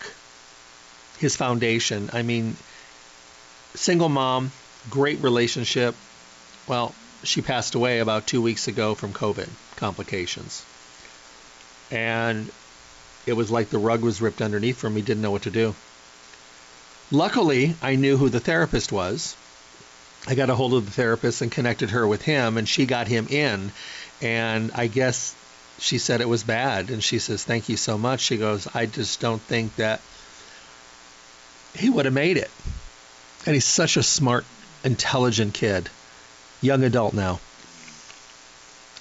[1.19, 2.09] his foundation.
[2.13, 2.55] I mean,
[3.75, 4.51] single mom,
[4.89, 5.95] great relationship.
[6.67, 10.65] Well, she passed away about two weeks ago from COVID complications.
[11.91, 12.49] And
[13.25, 15.75] it was like the rug was ripped underneath from me, didn't know what to do.
[17.11, 19.35] Luckily, I knew who the therapist was.
[20.27, 23.07] I got a hold of the therapist and connected her with him, and she got
[23.07, 23.71] him in.
[24.21, 25.33] And I guess
[25.79, 26.89] she said it was bad.
[26.89, 28.19] And she says, Thank you so much.
[28.19, 30.01] She goes, I just don't think that
[31.73, 32.51] he would have made it.
[33.45, 34.45] And he's such a smart,
[34.83, 35.89] intelligent kid,
[36.61, 37.39] young adult now.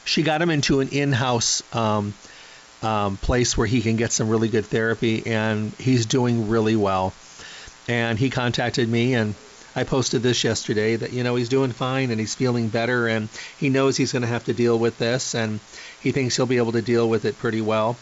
[0.05, 2.15] She got him into an in house um,
[2.83, 7.12] um, place where he can get some really good therapy, and he's doing really well.
[7.89, 9.35] And he contacted me, and
[9.77, 13.29] I posted this yesterday that, you know, he's doing fine and he's feeling better, and
[13.59, 15.61] he knows he's going to have to deal with this, and
[16.01, 17.97] he thinks he'll be able to deal with it pretty well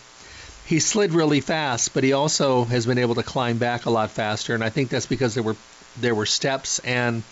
[0.66, 4.10] he slid really fast, but he also has been able to climb back a lot
[4.10, 4.54] faster.
[4.54, 5.56] And I think that's because there were
[6.00, 7.22] there were steps and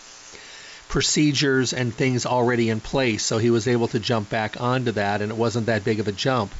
[0.88, 5.22] procedures and things already in place, so he was able to jump back onto that,
[5.22, 6.52] and it wasn't that big of a jump.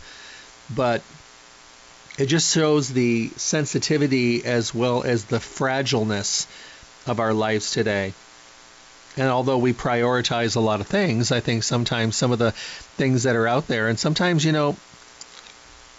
[0.75, 1.03] But
[2.19, 6.47] it just shows the sensitivity as well as the fragileness
[7.07, 8.15] of our lives today.
[9.17, 13.25] And although we prioritize a lot of things, I think sometimes some of the things
[13.25, 14.77] that are out there, and sometimes, you know,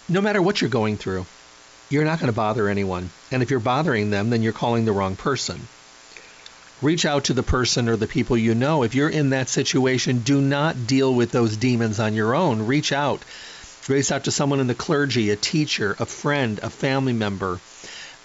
[0.08, 1.26] no matter what you're going through,
[1.90, 3.10] you're not going to bother anyone.
[3.30, 5.68] And if you're bothering them, then you're calling the wrong person.
[6.82, 8.82] Reach out to the person or the people you know.
[8.82, 12.66] If you're in that situation, do not deal with those demons on your own.
[12.66, 13.22] Reach out.
[13.88, 17.60] Reach out to someone in the clergy, a teacher, a friend, a family member,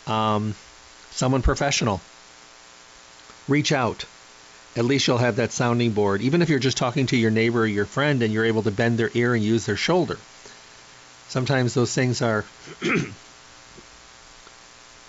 [0.08, 0.56] um,
[1.12, 2.02] someone professional.
[3.50, 4.06] Reach out.
[4.76, 6.22] At least you'll have that sounding board.
[6.22, 8.72] Even if you're just talking to your neighbor or your friend and you're able to
[8.72, 10.18] bend their ear and use their shoulder.
[11.28, 12.46] Sometimes those things are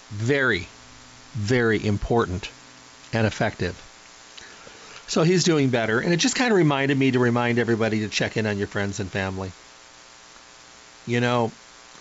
[0.08, 0.66] very,
[1.32, 2.50] very important
[3.12, 3.80] and effective.
[5.06, 8.08] So he's doing better, and it just kind of reminded me to remind everybody to
[8.08, 9.50] check in on your friends and family.
[11.06, 11.52] You know,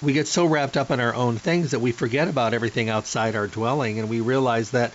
[0.02, 3.36] we get so wrapped up in our own things that we forget about everything outside
[3.36, 4.94] our dwelling, and we realize that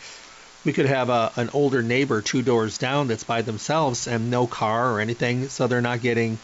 [0.65, 4.47] we could have a, an older neighbor two doors down that's by themselves and no
[4.47, 6.39] car or anything, so they're not getting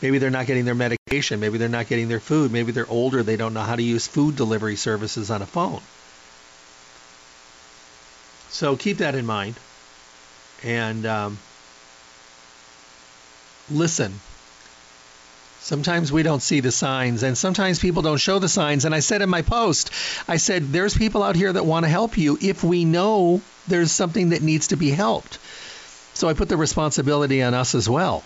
[0.00, 3.22] maybe they're not getting their medication, maybe they're not getting their food, maybe they're older,
[3.22, 5.80] they don't know how to use food delivery services on a phone.
[8.50, 9.56] So keep that in mind
[10.64, 11.38] and um,
[13.70, 14.20] listen.
[15.60, 18.86] Sometimes we don't see the signs, and sometimes people don't show the signs.
[18.86, 19.90] And I said in my post,
[20.26, 23.92] I said, there's people out here that want to help you if we know there's
[23.92, 25.38] something that needs to be helped.
[26.14, 28.24] So I put the responsibility on us as well.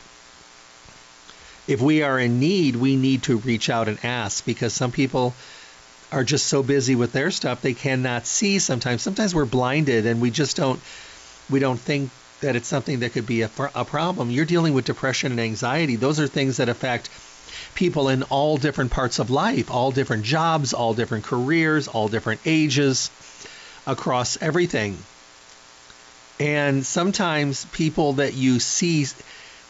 [1.68, 5.34] If we are in need, we need to reach out and ask because some people
[6.10, 9.02] are just so busy with their stuff they cannot see sometimes.
[9.02, 10.80] Sometimes we're blinded and we just don't
[11.50, 14.30] we don't think that it's something that could be a, a problem.
[14.30, 15.96] You're dealing with depression and anxiety.
[15.96, 17.08] Those are things that affect
[17.74, 22.40] people in all different parts of life, all different jobs, all different careers, all different
[22.44, 23.10] ages,
[23.86, 24.98] across everything.
[26.40, 29.06] And sometimes people that you see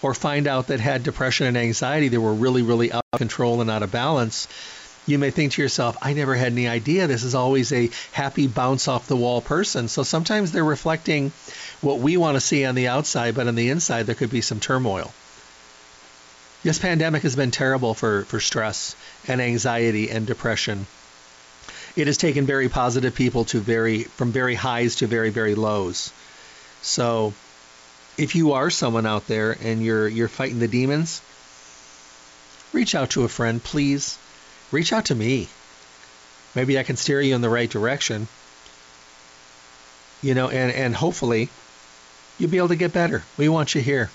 [0.00, 3.60] or find out that had depression and anxiety, they were really, really out of control
[3.60, 4.48] and out of balance
[5.06, 7.06] you may think to yourself, I never had any idea.
[7.06, 9.88] This is always a happy, bounce off the wall person.
[9.88, 11.32] So sometimes they're reflecting
[11.80, 14.40] what we want to see on the outside, but on the inside, there could be
[14.40, 15.12] some turmoil.
[16.62, 18.94] This pandemic has been terrible for, for stress
[19.26, 20.86] and anxiety and depression.
[21.96, 26.12] It has taken very positive people to very from very highs to very very lows.
[26.82, 27.32] So,
[28.18, 31.22] if you are someone out there and you're you're fighting the demons,
[32.72, 34.18] reach out to a friend, please
[34.70, 35.48] reach out to me.
[36.54, 38.28] Maybe I can steer you in the right direction.
[40.22, 41.48] You know, and, and hopefully
[42.38, 43.22] you'll be able to get better.
[43.36, 44.10] We want you here.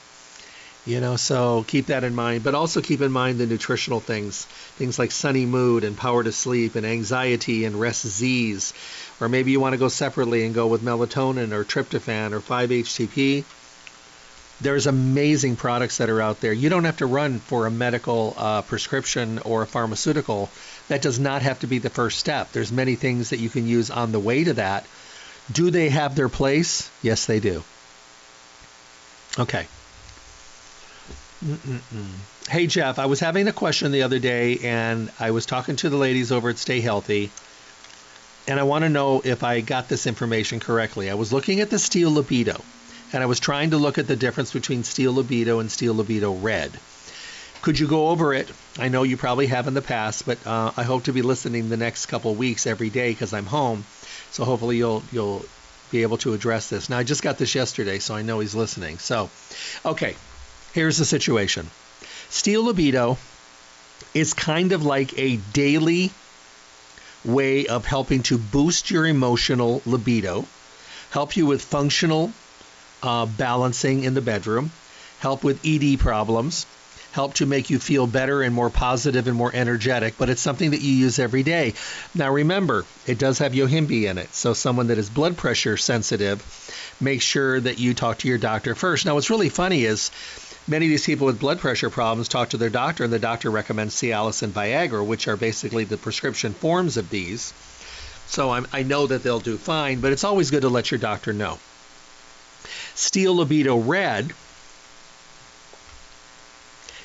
[0.88, 2.44] You know, so keep that in mind.
[2.46, 4.46] But also keep in mind the nutritional things.
[4.46, 8.74] Things like sunny mood and power to sleep and anxiety and rest Z's.
[9.20, 13.44] Or maybe you want to go separately and go with melatonin or tryptophan or 5-HTP
[14.60, 16.54] there's amazing products that are out there.
[16.54, 20.50] You don't have to run for a medical uh, prescription or a pharmaceutical.
[20.88, 22.52] That does not have to be the first step.
[22.52, 24.86] There's many things that you can use on the way to that.
[25.52, 26.90] Do they have their place?
[27.04, 27.64] Yes, they do.
[29.38, 29.68] Okay.
[31.44, 32.50] Mm-mm-mm.
[32.50, 35.90] Hey, Jeff, I was having a question the other day, and I was talking to
[35.90, 37.30] the ladies over at Stay Healthy,
[38.48, 41.10] and I want to know if I got this information correctly.
[41.10, 42.62] I was looking at the Steel Libido
[43.14, 46.34] and I was trying to look at the difference between Steel Libido and Steel Libido
[46.34, 46.72] Red.
[47.62, 48.50] Could you go over it?
[48.78, 51.70] I know you probably have in the past, but uh, I hope to be listening
[51.70, 53.84] the next couple weeks every day because I'm home.
[54.32, 55.44] So hopefully you'll you'll
[55.90, 56.90] be able to address this.
[56.90, 59.00] Now I just got this yesterday, so I know he's listening.
[59.00, 59.30] So,
[59.86, 60.16] okay,
[60.78, 61.68] here's the situation.
[62.30, 63.18] Steel Libido
[64.14, 66.12] is kind of like a daily
[67.26, 70.46] way of helping to boost your emotional libido,
[71.10, 72.32] help you with functional
[73.02, 74.72] uh, balancing in the bedroom,
[75.18, 76.68] help with ED problems,
[77.12, 80.70] help to make you feel better and more positive and more energetic, but it's something
[80.70, 81.74] that you use every day.
[82.14, 84.32] Now remember, it does have yohimbe in it.
[84.32, 86.38] So someone that is blood pressure sensitive,
[87.02, 89.08] make sure that you talk to your doctor first.
[89.08, 90.12] Now what's really funny is
[90.68, 93.50] many of these people with blood pressure problems talk to their doctor and the doctor
[93.50, 97.54] recommends Cialis and Viagra, which are basically the prescription forms of these.
[98.28, 101.00] So I'm, I know that they'll do fine, but it's always good to let your
[101.00, 101.60] doctor know.
[102.96, 104.34] Steel Libido Red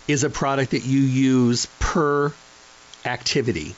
[0.09, 2.33] is a product that you use per
[3.05, 3.77] activity.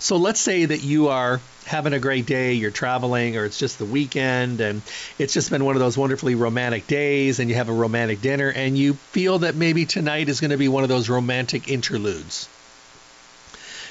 [0.00, 3.78] So let's say that you are having a great day, you're traveling, or it's just
[3.78, 4.80] the weekend, and
[5.18, 8.48] it's just been one of those wonderfully romantic days, and you have a romantic dinner,
[8.48, 12.48] and you feel that maybe tonight is going to be one of those romantic interludes.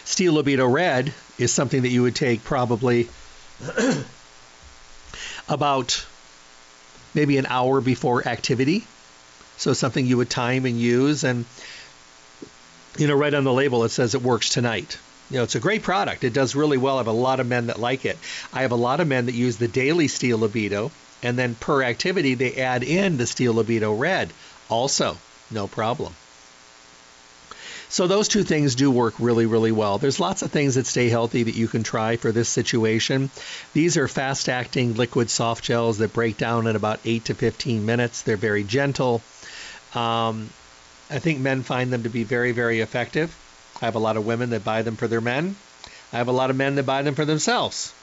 [0.06, 3.10] Steel Libido Red is something that you would take probably
[5.50, 6.06] about
[7.14, 8.86] maybe an hour before activity.
[9.58, 11.24] So something you would time and use.
[11.24, 11.46] And,
[12.98, 14.98] you know, right on the label, it says it works tonight.
[15.30, 16.24] You know, it's a great product.
[16.24, 16.96] It does really well.
[16.96, 18.18] I have a lot of men that like it.
[18.54, 21.84] I have a lot of men that use the daily Steel Libido, and then per
[21.84, 24.32] activity, they add in the Steel Libido Red.
[24.70, 25.18] Also,
[25.52, 26.14] no problem.
[27.90, 29.98] So those two things do work really, really well.
[29.98, 33.30] There's lots of things that stay healthy that you can try for this situation.
[33.74, 37.86] These are fast acting liquid soft gels that break down in about 8 to 15
[37.86, 38.24] minutes.
[38.24, 39.22] They're very gentle.
[39.96, 40.50] Um,
[41.10, 43.34] I think men find them to be very, very effective.
[43.82, 45.56] I have a lot of women that buy them for their men.
[46.12, 47.94] I have a lot of men that buy them for themselves.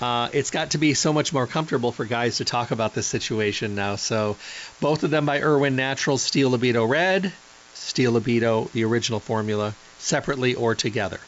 [0.00, 3.06] Uh, it's got to be so much more comfortable for guys to talk about this
[3.06, 3.96] situation now.
[3.96, 4.36] So,
[4.80, 7.32] both of them by Irwin Natural Steel Libido Red
[7.74, 11.20] Steel Libido, the original formula, separately or together.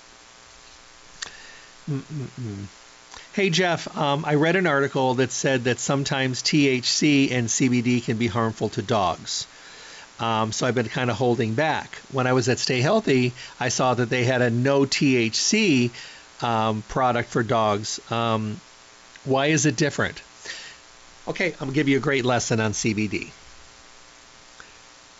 [1.91, 2.67] Mm-mm-mm.
[3.33, 8.17] Hey Jeff, um, I read an article that said that sometimes THC and CBD can
[8.17, 9.47] be harmful to dogs.
[10.21, 11.95] Um, so I've been kind of holding back.
[12.11, 15.91] When I was at Stay Healthy, I saw that they had a no THC
[16.43, 18.01] um, product for dogs.
[18.11, 18.61] Um,
[19.25, 20.23] why is it different?
[21.29, 23.31] Okay, I'm gonna give you a great lesson on CBD.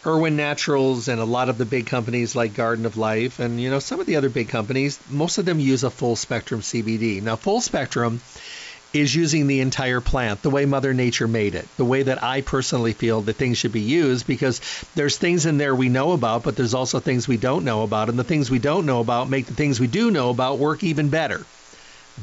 [0.07, 3.69] Irwin Naturals and a lot of the big companies like Garden of Life and you
[3.69, 7.21] know some of the other big companies, most of them use a full spectrum CBD.
[7.23, 8.21] Now full spectrum
[8.95, 12.41] is using the entire plant the way Mother Nature made it, the way that I
[12.41, 14.61] personally feel that things should be used because
[14.95, 18.09] there's things in there we know about, but there's also things we don't know about,
[18.09, 20.83] and the things we don't know about make the things we do know about work
[20.83, 21.45] even better.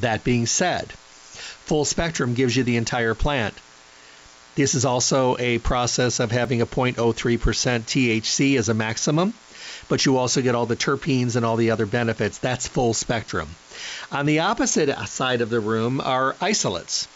[0.02, 3.54] That being said, full spectrum gives you the entire plant.
[4.56, 9.34] This is also a process of having a 0.03% THC as a maximum,
[9.88, 12.40] but you also get all the terpenes and all the other benefits.
[12.40, 13.50] That's full spectrum.
[14.12, 17.08] On the opposite side of the room are isolates.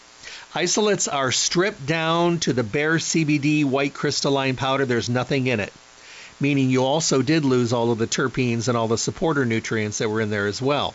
[0.54, 4.84] Isolates are stripped down to the bare CBD white crystalline powder.
[4.84, 5.72] There's nothing in it,
[6.40, 10.08] meaning you also did lose all of the terpenes and all the supporter nutrients that
[10.08, 10.94] were in there as well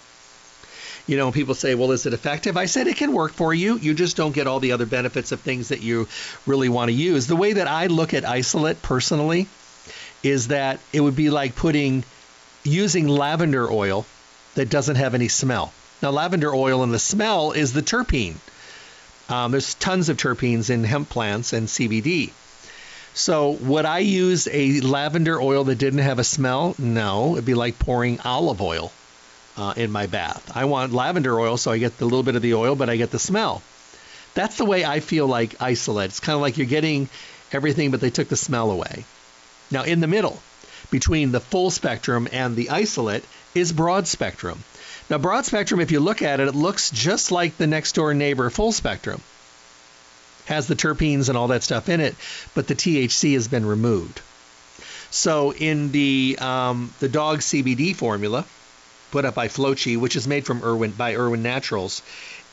[1.07, 2.57] you know, people say, well, is it effective?
[2.57, 3.78] I said it can work for you.
[3.78, 6.07] You just don't get all the other benefits of things that you
[6.45, 7.28] really want to use.
[7.28, 9.47] The way that I look at isolate personally
[10.24, 12.03] is that it would be like putting
[12.63, 14.05] using lavender oil
[14.55, 15.71] that doesn't have any smell.
[16.01, 18.35] Now, lavender oil and the smell is the terpene.
[19.29, 22.31] Um, there's tons of terpenes in hemp plants and CBD.
[23.13, 26.75] So, would I use a lavender oil that didn't have a smell?
[26.77, 28.91] No, it'd be like pouring olive oil
[29.57, 30.51] uh, in my bath.
[30.53, 32.97] I want lavender oil so I get the little bit of the oil, but I
[32.97, 33.61] get the smell.
[34.33, 36.09] That's the way I feel like isolate.
[36.09, 37.09] It's kind of like you're getting
[37.53, 39.05] everything, but they took the smell away.
[39.71, 40.41] Now, in the middle,
[40.91, 43.23] between the full spectrum and the isolate,
[43.55, 44.63] is broad spectrum.
[45.09, 48.13] Now, broad spectrum, if you look at it, it looks just like the next door
[48.13, 49.21] neighbor full spectrum.
[50.45, 52.15] Has the terpenes and all that stuff in it,
[52.53, 54.21] but the THC has been removed.
[55.09, 58.45] So in the um, the dog CBD formula,
[59.11, 62.01] put up by FloChi, which is made from Irwin by Irwin Naturals.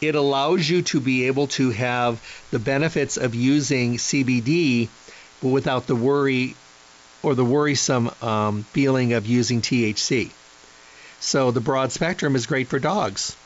[0.01, 4.89] It allows you to be able to have the benefits of using CBD
[5.43, 6.55] but without the worry
[7.23, 10.31] or the worrisome um, feeling of using THC.
[11.23, 13.37] So the broad spectrum is great for dogs.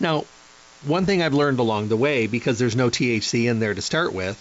[0.00, 0.24] Now,
[0.84, 4.12] one thing I've learned along the way, because there's no THC in there to start
[4.12, 4.36] with,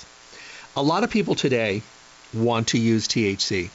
[0.75, 1.83] a lot of people today
[2.33, 3.69] want to use THC.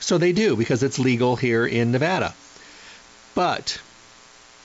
[0.00, 2.34] So they do because it's legal here in Nevada.
[3.36, 3.80] But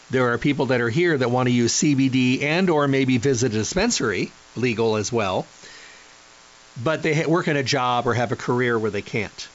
[0.10, 3.54] there are people that are here that want to use CBD and or maybe visit
[3.54, 5.46] a dispensary, legal as well,
[6.84, 9.48] but they work in a job or have a career where they can't.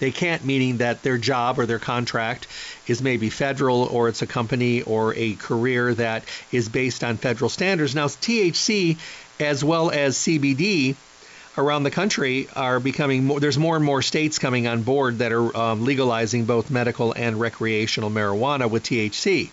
[0.00, 2.46] They can't, meaning that their job or their contract
[2.86, 7.48] is maybe federal or it's a company or a career that is based on federal
[7.48, 7.94] standards.
[7.94, 8.96] Now, THC
[9.40, 10.96] as well as CBD
[11.56, 15.32] around the country are becoming more, there's more and more states coming on board that
[15.32, 19.50] are um, legalizing both medical and recreational marijuana with THC.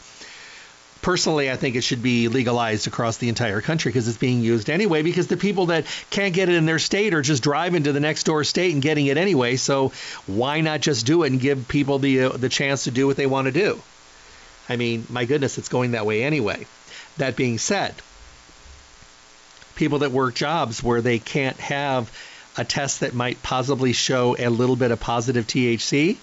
[1.05, 4.71] Personally, I think it should be legalized across the entire country because it's being used
[4.71, 5.03] anyway.
[5.03, 7.99] Because the people that can't get it in their state are just driving to the
[7.99, 9.55] next door state and getting it anyway.
[9.55, 9.91] So
[10.25, 13.17] why not just do it and give people the uh, the chance to do what
[13.17, 13.79] they want to do?
[14.67, 16.65] I mean, my goodness, it's going that way anyway.
[17.17, 17.93] That being said,
[19.75, 22.11] people that work jobs where they can't have
[22.57, 26.17] a test that might possibly show a little bit of positive THC.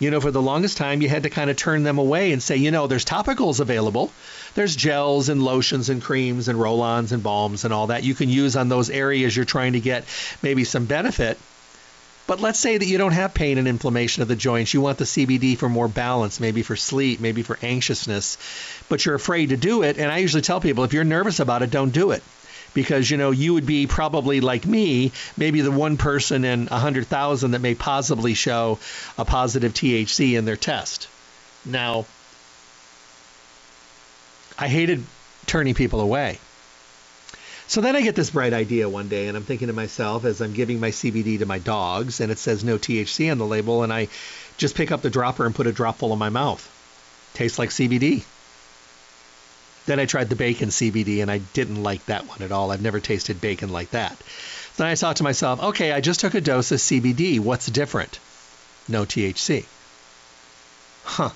[0.00, 2.40] You know, for the longest time, you had to kind of turn them away and
[2.40, 4.12] say, you know, there's topicals available.
[4.54, 8.14] There's gels and lotions and creams and roll ons and balms and all that you
[8.14, 10.04] can use on those areas you're trying to get
[10.40, 11.36] maybe some benefit.
[12.28, 14.74] But let's say that you don't have pain and inflammation of the joints.
[14.74, 18.36] You want the CBD for more balance, maybe for sleep, maybe for anxiousness,
[18.88, 19.98] but you're afraid to do it.
[19.98, 22.22] And I usually tell people if you're nervous about it, don't do it.
[22.78, 26.78] Because you know you would be probably like me, maybe the one person in a
[26.78, 28.78] hundred thousand that may possibly show
[29.18, 31.08] a positive THC in their test.
[31.64, 32.06] Now,
[34.56, 35.04] I hated
[35.46, 36.38] turning people away.
[37.66, 40.40] So then I get this bright idea one day, and I'm thinking to myself as
[40.40, 43.82] I'm giving my CBD to my dogs, and it says no THC on the label,
[43.82, 44.06] and I
[44.56, 46.62] just pick up the dropper and put a drop full in my mouth.
[47.34, 48.22] Tastes like CBD.
[49.88, 52.70] Then I tried the bacon CBD, and I didn't like that one at all.
[52.70, 54.14] I've never tasted bacon like that.
[54.76, 57.40] Then I thought to myself, okay, I just took a dose of CBD.
[57.40, 58.18] What's different?
[58.86, 59.64] No THC.
[61.04, 61.30] Huh.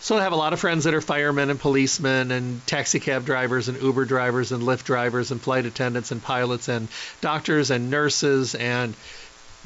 [0.00, 3.26] So I have a lot of friends that are firemen and policemen and taxi cab
[3.26, 6.88] drivers and Uber drivers and Lyft drivers and flight attendants and pilots and
[7.20, 8.94] doctors and nurses and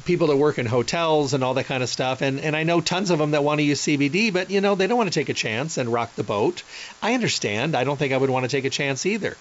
[0.05, 2.21] people that work in hotels and all that kind of stuff.
[2.21, 4.75] And and I know tons of them that want to use CBD, but you know
[4.75, 6.63] they don't want to take a chance and rock the boat.
[7.01, 7.75] I understand.
[7.75, 9.37] I don't think I would want to take a chance either.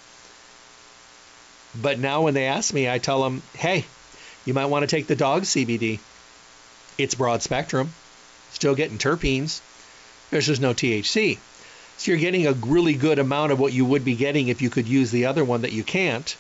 [1.80, 3.86] But now when they ask me, I tell them, hey,
[4.44, 6.00] you might want to take the dog CBD.
[6.98, 7.94] It's broad spectrum,
[8.52, 9.62] still getting terpenes
[10.32, 11.38] there's just no THC.
[11.98, 14.70] So you're getting a really good amount of what you would be getting if you
[14.70, 16.34] could use the other one that you can't.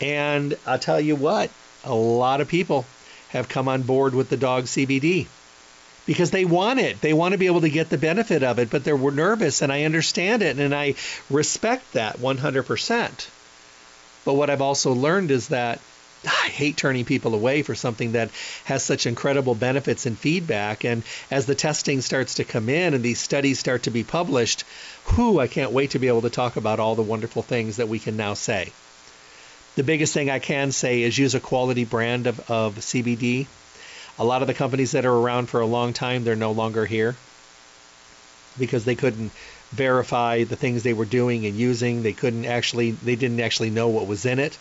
[0.00, 1.50] And I'll tell you what,
[1.84, 2.86] a lot of people
[3.30, 5.26] have come on board with the dog CBD
[6.06, 7.00] because they want it.
[7.02, 9.70] They want to be able to get the benefit of it, but they're nervous, and
[9.70, 10.94] I understand it, and I
[11.28, 13.28] respect that 100%.
[14.24, 15.80] But what I've also learned is that
[16.24, 18.30] I hate turning people away for something that
[18.64, 20.84] has such incredible benefits and feedback.
[20.84, 24.64] And as the testing starts to come in and these studies start to be published,
[25.14, 27.88] whew, I can't wait to be able to talk about all the wonderful things that
[27.88, 28.72] we can now say.
[29.78, 33.46] The biggest thing I can say is use a quality brand of, of CBD.
[34.18, 36.84] A lot of the companies that are around for a long time, they're no longer
[36.84, 37.14] here
[38.58, 39.30] because they couldn't
[39.70, 42.02] verify the things they were doing and using.
[42.02, 44.58] They couldn't actually, they didn't actually know what was in it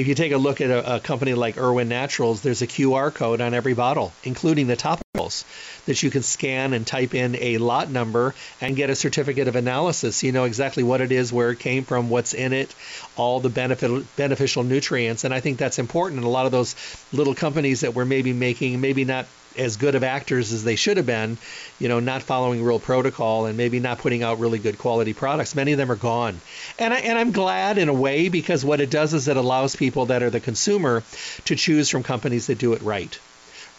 [0.00, 3.12] if you take a look at a, a, company like Irwin Naturals, there's a QR
[3.12, 5.44] code on every bottle, including the topicals,
[5.84, 9.56] that you can scan and type in a lot number and get a certificate of
[9.56, 10.16] analysis.
[10.16, 12.74] So You know exactly what it is, where it came from, what's in it,
[13.16, 15.24] all the benefit, beneficial nutrients.
[15.24, 16.20] And I think that's important.
[16.20, 16.76] And a lot of those
[17.12, 19.26] little companies that we're maybe making, maybe not
[19.56, 21.36] as good of actors as they should have been,
[21.78, 25.54] you know, not following real protocol and maybe not putting out really good quality products.
[25.54, 26.40] Many of them are gone.
[26.78, 29.76] And I and I'm glad in a way because what it does is it allows
[29.76, 31.02] people that are the consumer
[31.46, 33.18] to choose from companies that do it right.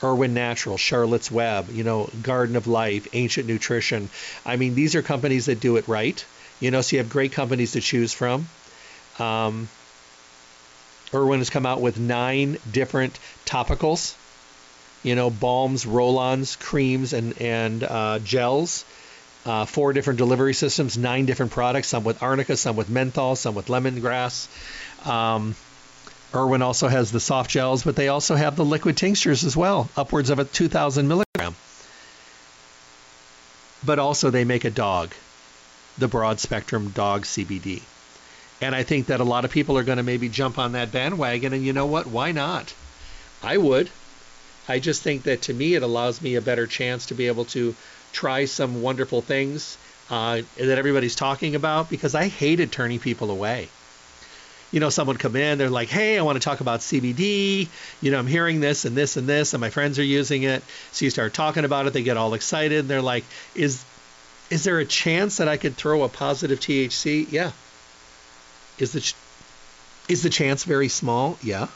[0.04, 4.10] Irwin Natural, Charlotte's Web, you know, Garden of Life, Ancient Nutrition.
[4.46, 6.24] I mean, these are companies that do it right.
[6.60, 8.48] You know, so you have great companies to choose from.
[9.20, 9.70] Um,
[11.14, 14.16] Irwin has come out with nine different topicals
[15.04, 18.86] you know, balms, roll-ons, creams, and and uh, gels.
[19.44, 23.56] Uh, four different delivery systems, nine different products, some with arnica, some with menthol, some
[23.56, 24.48] with lemongrass.
[25.08, 25.56] Um,
[26.34, 29.90] Irwin also has the soft gels, but they also have the liquid tinctures as well,
[29.98, 31.56] upwards of a 2,000 milligram.
[33.84, 35.12] But also they make a dog,
[35.98, 37.82] the broad spectrum dog CBD.
[38.62, 40.92] And I think that a lot of people are going to maybe jump on that
[40.92, 42.06] bandwagon, and you know what?
[42.06, 42.74] Why not?
[43.42, 43.90] I would.
[44.68, 47.46] I just think that to me it allows me a better chance to be able
[47.46, 47.76] to
[48.14, 49.78] try some wonderful things
[50.10, 53.70] uh, that everybody's talking about because I hated turning people away.
[54.72, 57.68] You know, someone come in, they're like, "Hey, I want to talk about CBD.
[58.02, 60.64] You know, I'm hearing this and this and this, and my friends are using it."
[60.94, 63.84] So you start talking about it, they get all excited, and they're like, "Is
[64.50, 67.52] is there a chance that I could throw a positive THC?" Yeah.
[68.78, 69.16] Is the ch-
[70.08, 71.38] is the chance very small?
[71.42, 71.68] Yeah.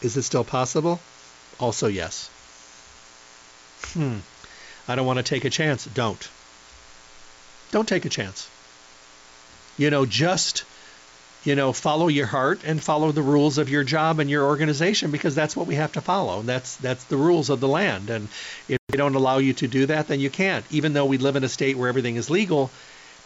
[0.00, 1.00] Is it still possible?
[1.60, 2.30] Also, yes.
[3.92, 4.18] Hmm.
[4.88, 5.84] I don't want to take a chance.
[5.86, 6.28] Don't.
[7.70, 8.48] Don't take a chance.
[9.78, 10.64] You know, just,
[11.44, 15.10] you know, follow your heart and follow the rules of your job and your organization
[15.10, 16.42] because that's what we have to follow.
[16.42, 18.10] That's that's the rules of the land.
[18.10, 18.28] And
[18.68, 20.64] if they don't allow you to do that, then you can't.
[20.70, 22.70] Even though we live in a state where everything is legal,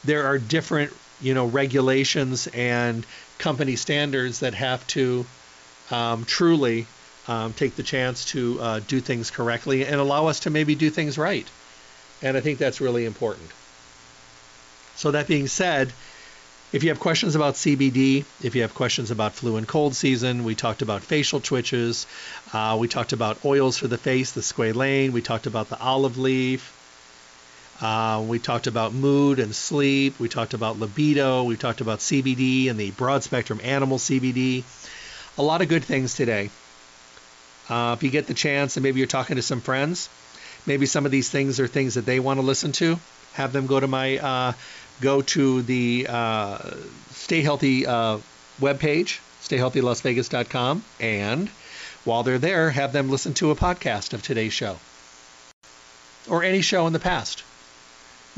[0.05, 3.05] there are different, you know, regulations and
[3.39, 5.27] company standards that have to
[5.91, 6.87] um, truly
[7.29, 10.91] um, take the chance to uh, do things correctly and allow us to maybe do
[10.91, 11.47] things right.
[12.23, 13.51] And I think that's really important.
[14.97, 15.93] So, that being said,
[16.73, 20.45] if you have questions about CBD, if you have questions about flu and cold season,
[20.45, 22.07] we talked about facial twitches,
[22.53, 26.19] uh, we talked about oils for the face, the squalane, we talked about the olive
[26.19, 26.75] leaf,
[27.81, 32.69] uh, we talked about mood and sleep, we talked about libido, we talked about CBD
[32.69, 34.65] and the broad spectrum animal CBD.
[35.39, 36.51] A lot of good things today.
[37.69, 40.09] Uh, if you get the chance and maybe you're talking to some friends,
[40.67, 42.99] maybe some of these things are things that they want to listen to.
[43.35, 44.53] Have them go to my uh,
[45.01, 46.59] go to the uh,
[47.11, 48.19] Stay Healthy uh,
[48.61, 51.49] webpage, stayhealthylasvegas.com, and
[52.05, 54.79] while they're there, have them listen to a podcast of today's show
[56.29, 57.43] or any show in the past.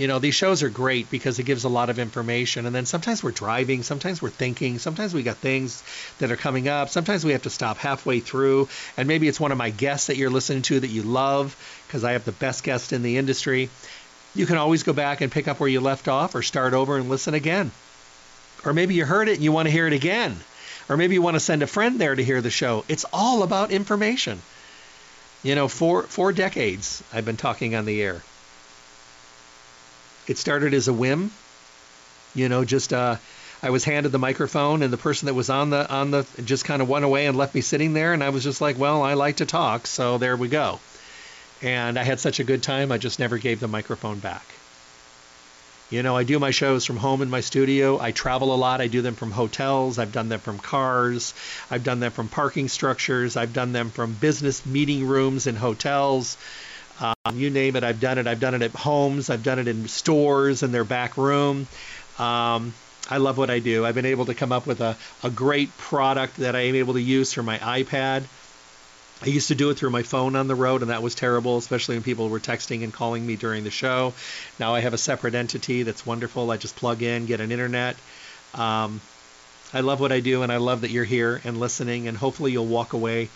[0.01, 2.65] You know, these shows are great because it gives a lot of information.
[2.65, 5.83] And then sometimes we're driving, sometimes we're thinking, sometimes we got things
[6.21, 6.89] that are coming up.
[6.89, 8.71] Sometimes we have to stop halfway through.
[8.97, 11.55] And maybe it's one of my guests that you're listening to that you love
[11.87, 13.69] because I have the best guest in the industry.
[14.35, 16.97] You can always go back and pick up where you left off or start over
[16.97, 17.71] and listen again.
[18.65, 20.35] Or maybe you heard it and you want to hear it again.
[20.89, 22.87] Or maybe you want to send a friend there to hear the show.
[22.89, 24.41] It's all about information.
[25.43, 28.23] You know, for four decades I've been talking on the air.
[30.31, 31.33] It started as a whim,
[32.37, 33.17] you know, just uh,
[33.65, 36.65] I was handed the microphone and the person that was on the on the just
[36.65, 39.03] kind of went away and left me sitting there and I was just like, well,
[39.03, 40.79] I like to talk, so there we go.
[41.63, 44.45] And I had such a good time, I just never gave the microphone back.
[45.91, 47.99] You know, I do my shows from home in my studio.
[48.01, 48.81] I travel a lot.
[48.81, 49.99] I do them from hotels.
[49.99, 51.35] I've done them from cars.
[51.73, 53.37] I've done them from parking structures.
[53.37, 56.37] I've done them from business meeting rooms in hotels.
[57.01, 58.27] Um, you name it, I've done it.
[58.27, 59.31] I've done it at homes.
[59.31, 61.67] I've done it in stores in their back room.
[62.19, 62.75] Um,
[63.09, 63.85] I love what I do.
[63.85, 66.95] I've been able to come up with a, a great product that I am able
[66.95, 68.25] to use for my iPad.
[69.23, 71.59] I used to do it through my phone on the road, and that was terrible,
[71.59, 74.15] especially when people were texting and calling me during the show.
[74.59, 76.51] Now I have a separate entity that's wonderful.
[76.51, 77.97] I just plug in, get an internet.
[78.55, 79.01] Um,
[79.73, 82.53] I love what I do, and I love that you're here and listening, and hopefully
[82.53, 83.29] you'll walk away,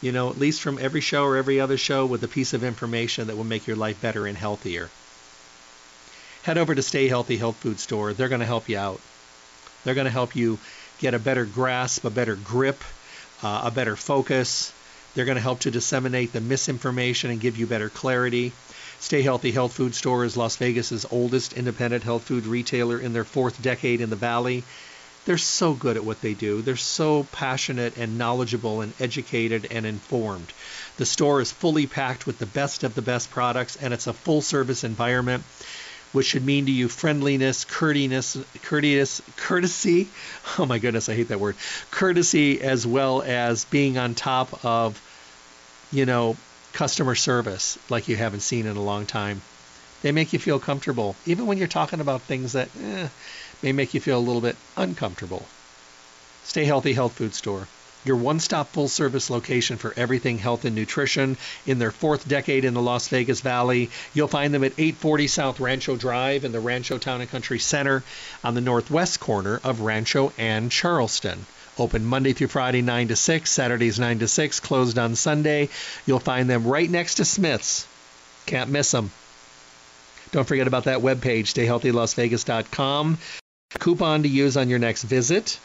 [0.00, 2.64] you know, at least from every show or every other show with a piece of
[2.64, 4.88] information that will make your life better and healthier.
[6.42, 8.12] Head over to Stay Healthy Health Food Store.
[8.12, 9.00] They're going to help you out.
[9.84, 10.58] They're going to help you
[10.98, 12.82] get a better grasp, a better grip,
[13.42, 14.72] uh, a better focus
[15.14, 18.52] they're going to help to disseminate the misinformation and give you better clarity.
[19.00, 23.24] Stay Healthy Health Food Store is Las Vegas's oldest independent health food retailer in their
[23.24, 24.62] fourth decade in the valley.
[25.26, 26.62] They're so good at what they do.
[26.62, 30.52] They're so passionate and knowledgeable and educated and informed.
[30.96, 34.12] The store is fully packed with the best of the best products and it's a
[34.12, 35.44] full service environment
[36.12, 40.08] which should mean to you friendliness, courteousness, courteous, courtesy.
[40.58, 41.56] Oh my goodness, I hate that word.
[41.90, 45.00] Courtesy as well as being on top of,
[45.92, 46.36] you know,
[46.72, 49.40] customer service like you haven't seen in a long time.
[50.02, 53.08] They make you feel comfortable, even when you're talking about things that eh,
[53.62, 55.46] may make you feel a little bit uncomfortable.
[56.44, 57.66] Stay Healthy Health Food Store
[58.04, 61.36] your one stop full service location for everything health and nutrition.
[61.66, 65.60] In their fourth decade in the Las Vegas Valley, you'll find them at 840 South
[65.60, 68.02] Rancho Drive in the Rancho Town and Country Center
[68.42, 71.44] on the northwest corner of Rancho and Charleston.
[71.78, 75.68] Open Monday through Friday 9 to 6, Saturdays 9 to 6, closed on Sunday.
[76.04, 77.86] You'll find them right next to Smith's.
[78.46, 79.10] Can't miss them.
[80.32, 83.18] Don't forget about that webpage, stayhealthylasvegas.com.
[83.78, 85.58] Coupon to use on your next visit.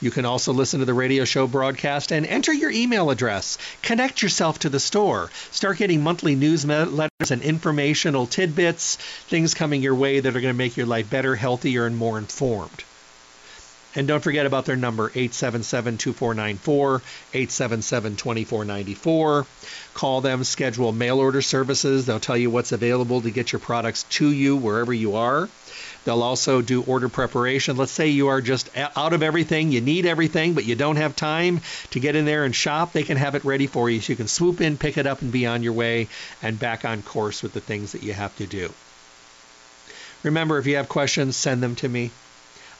[0.00, 3.56] You can also listen to the radio show broadcast and enter your email address.
[3.82, 5.30] Connect yourself to the store.
[5.52, 10.58] Start getting monthly newsletters and informational tidbits, things coming your way that are going to
[10.58, 12.82] make your life better, healthier, and more informed.
[13.94, 17.02] And don't forget about their number, 877 2494,
[17.34, 19.46] 877 2494.
[19.92, 22.06] Call them, schedule mail order services.
[22.06, 25.48] They'll tell you what's available to get your products to you wherever you are.
[26.04, 27.76] They'll also do order preparation.
[27.76, 31.14] Let's say you are just out of everything, you need everything, but you don't have
[31.14, 32.92] time to get in there and shop.
[32.92, 35.20] They can have it ready for you so you can swoop in, pick it up,
[35.20, 36.08] and be on your way
[36.42, 38.72] and back on course with the things that you have to do.
[40.22, 42.10] Remember, if you have questions, send them to me.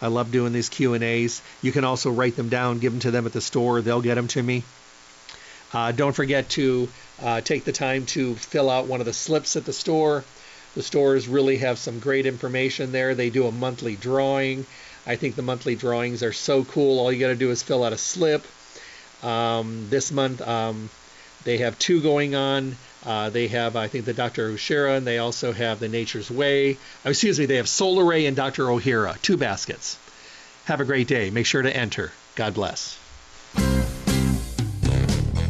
[0.02, 1.40] I love doing these Q and A's.
[1.62, 3.80] You can also write them down, give them to them at the store.
[3.80, 4.64] They'll get them to me.
[5.72, 6.88] Uh, don't forget to
[7.22, 10.24] uh, take the time to fill out one of the slips at the store.
[10.74, 13.14] The stores really have some great information there.
[13.14, 14.66] They do a monthly drawing.
[15.06, 16.98] I think the monthly drawings are so cool.
[16.98, 18.44] All you got to do is fill out a slip.
[19.22, 20.90] Um, this month, um,
[21.44, 22.76] they have two going on.
[23.04, 24.50] Uh, they have, I think, the Dr.
[24.50, 26.78] Ohhira, and they also have the Nature's Way.
[27.04, 28.64] Oh, excuse me, they have Solaray and Dr.
[28.66, 29.98] Ohhira, two baskets.
[30.66, 31.30] Have a great day.
[31.30, 32.12] Make sure to enter.
[32.36, 33.01] God bless.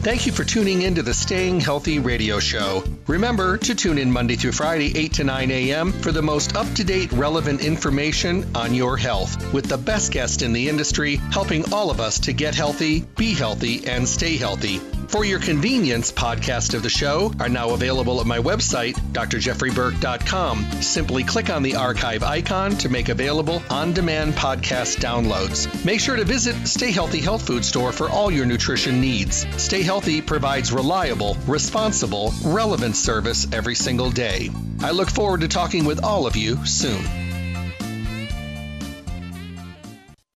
[0.02, 2.82] Thank you for tuning in to the Staying Healthy Radio Show.
[3.06, 6.66] Remember to tune in Monday through Friday, 8 to 9 a.m., for the most up
[6.74, 11.72] to date, relevant information on your health with the best guest in the industry helping
[11.72, 14.80] all of us to get healthy, be healthy, and stay healthy.
[15.06, 20.64] For your convenience, podcasts of the show are now available at my website, drjeffreyburke.com.
[20.80, 25.84] Simply click on the archive icon to make available on demand podcast downloads.
[25.84, 29.46] Make sure to visit Stay Healthy Health Food Store for all your nutrition needs.
[29.62, 34.48] Stay healthy Healthy provides reliable, responsible, relevant service every single day.
[34.80, 37.31] I look forward to talking with all of you soon.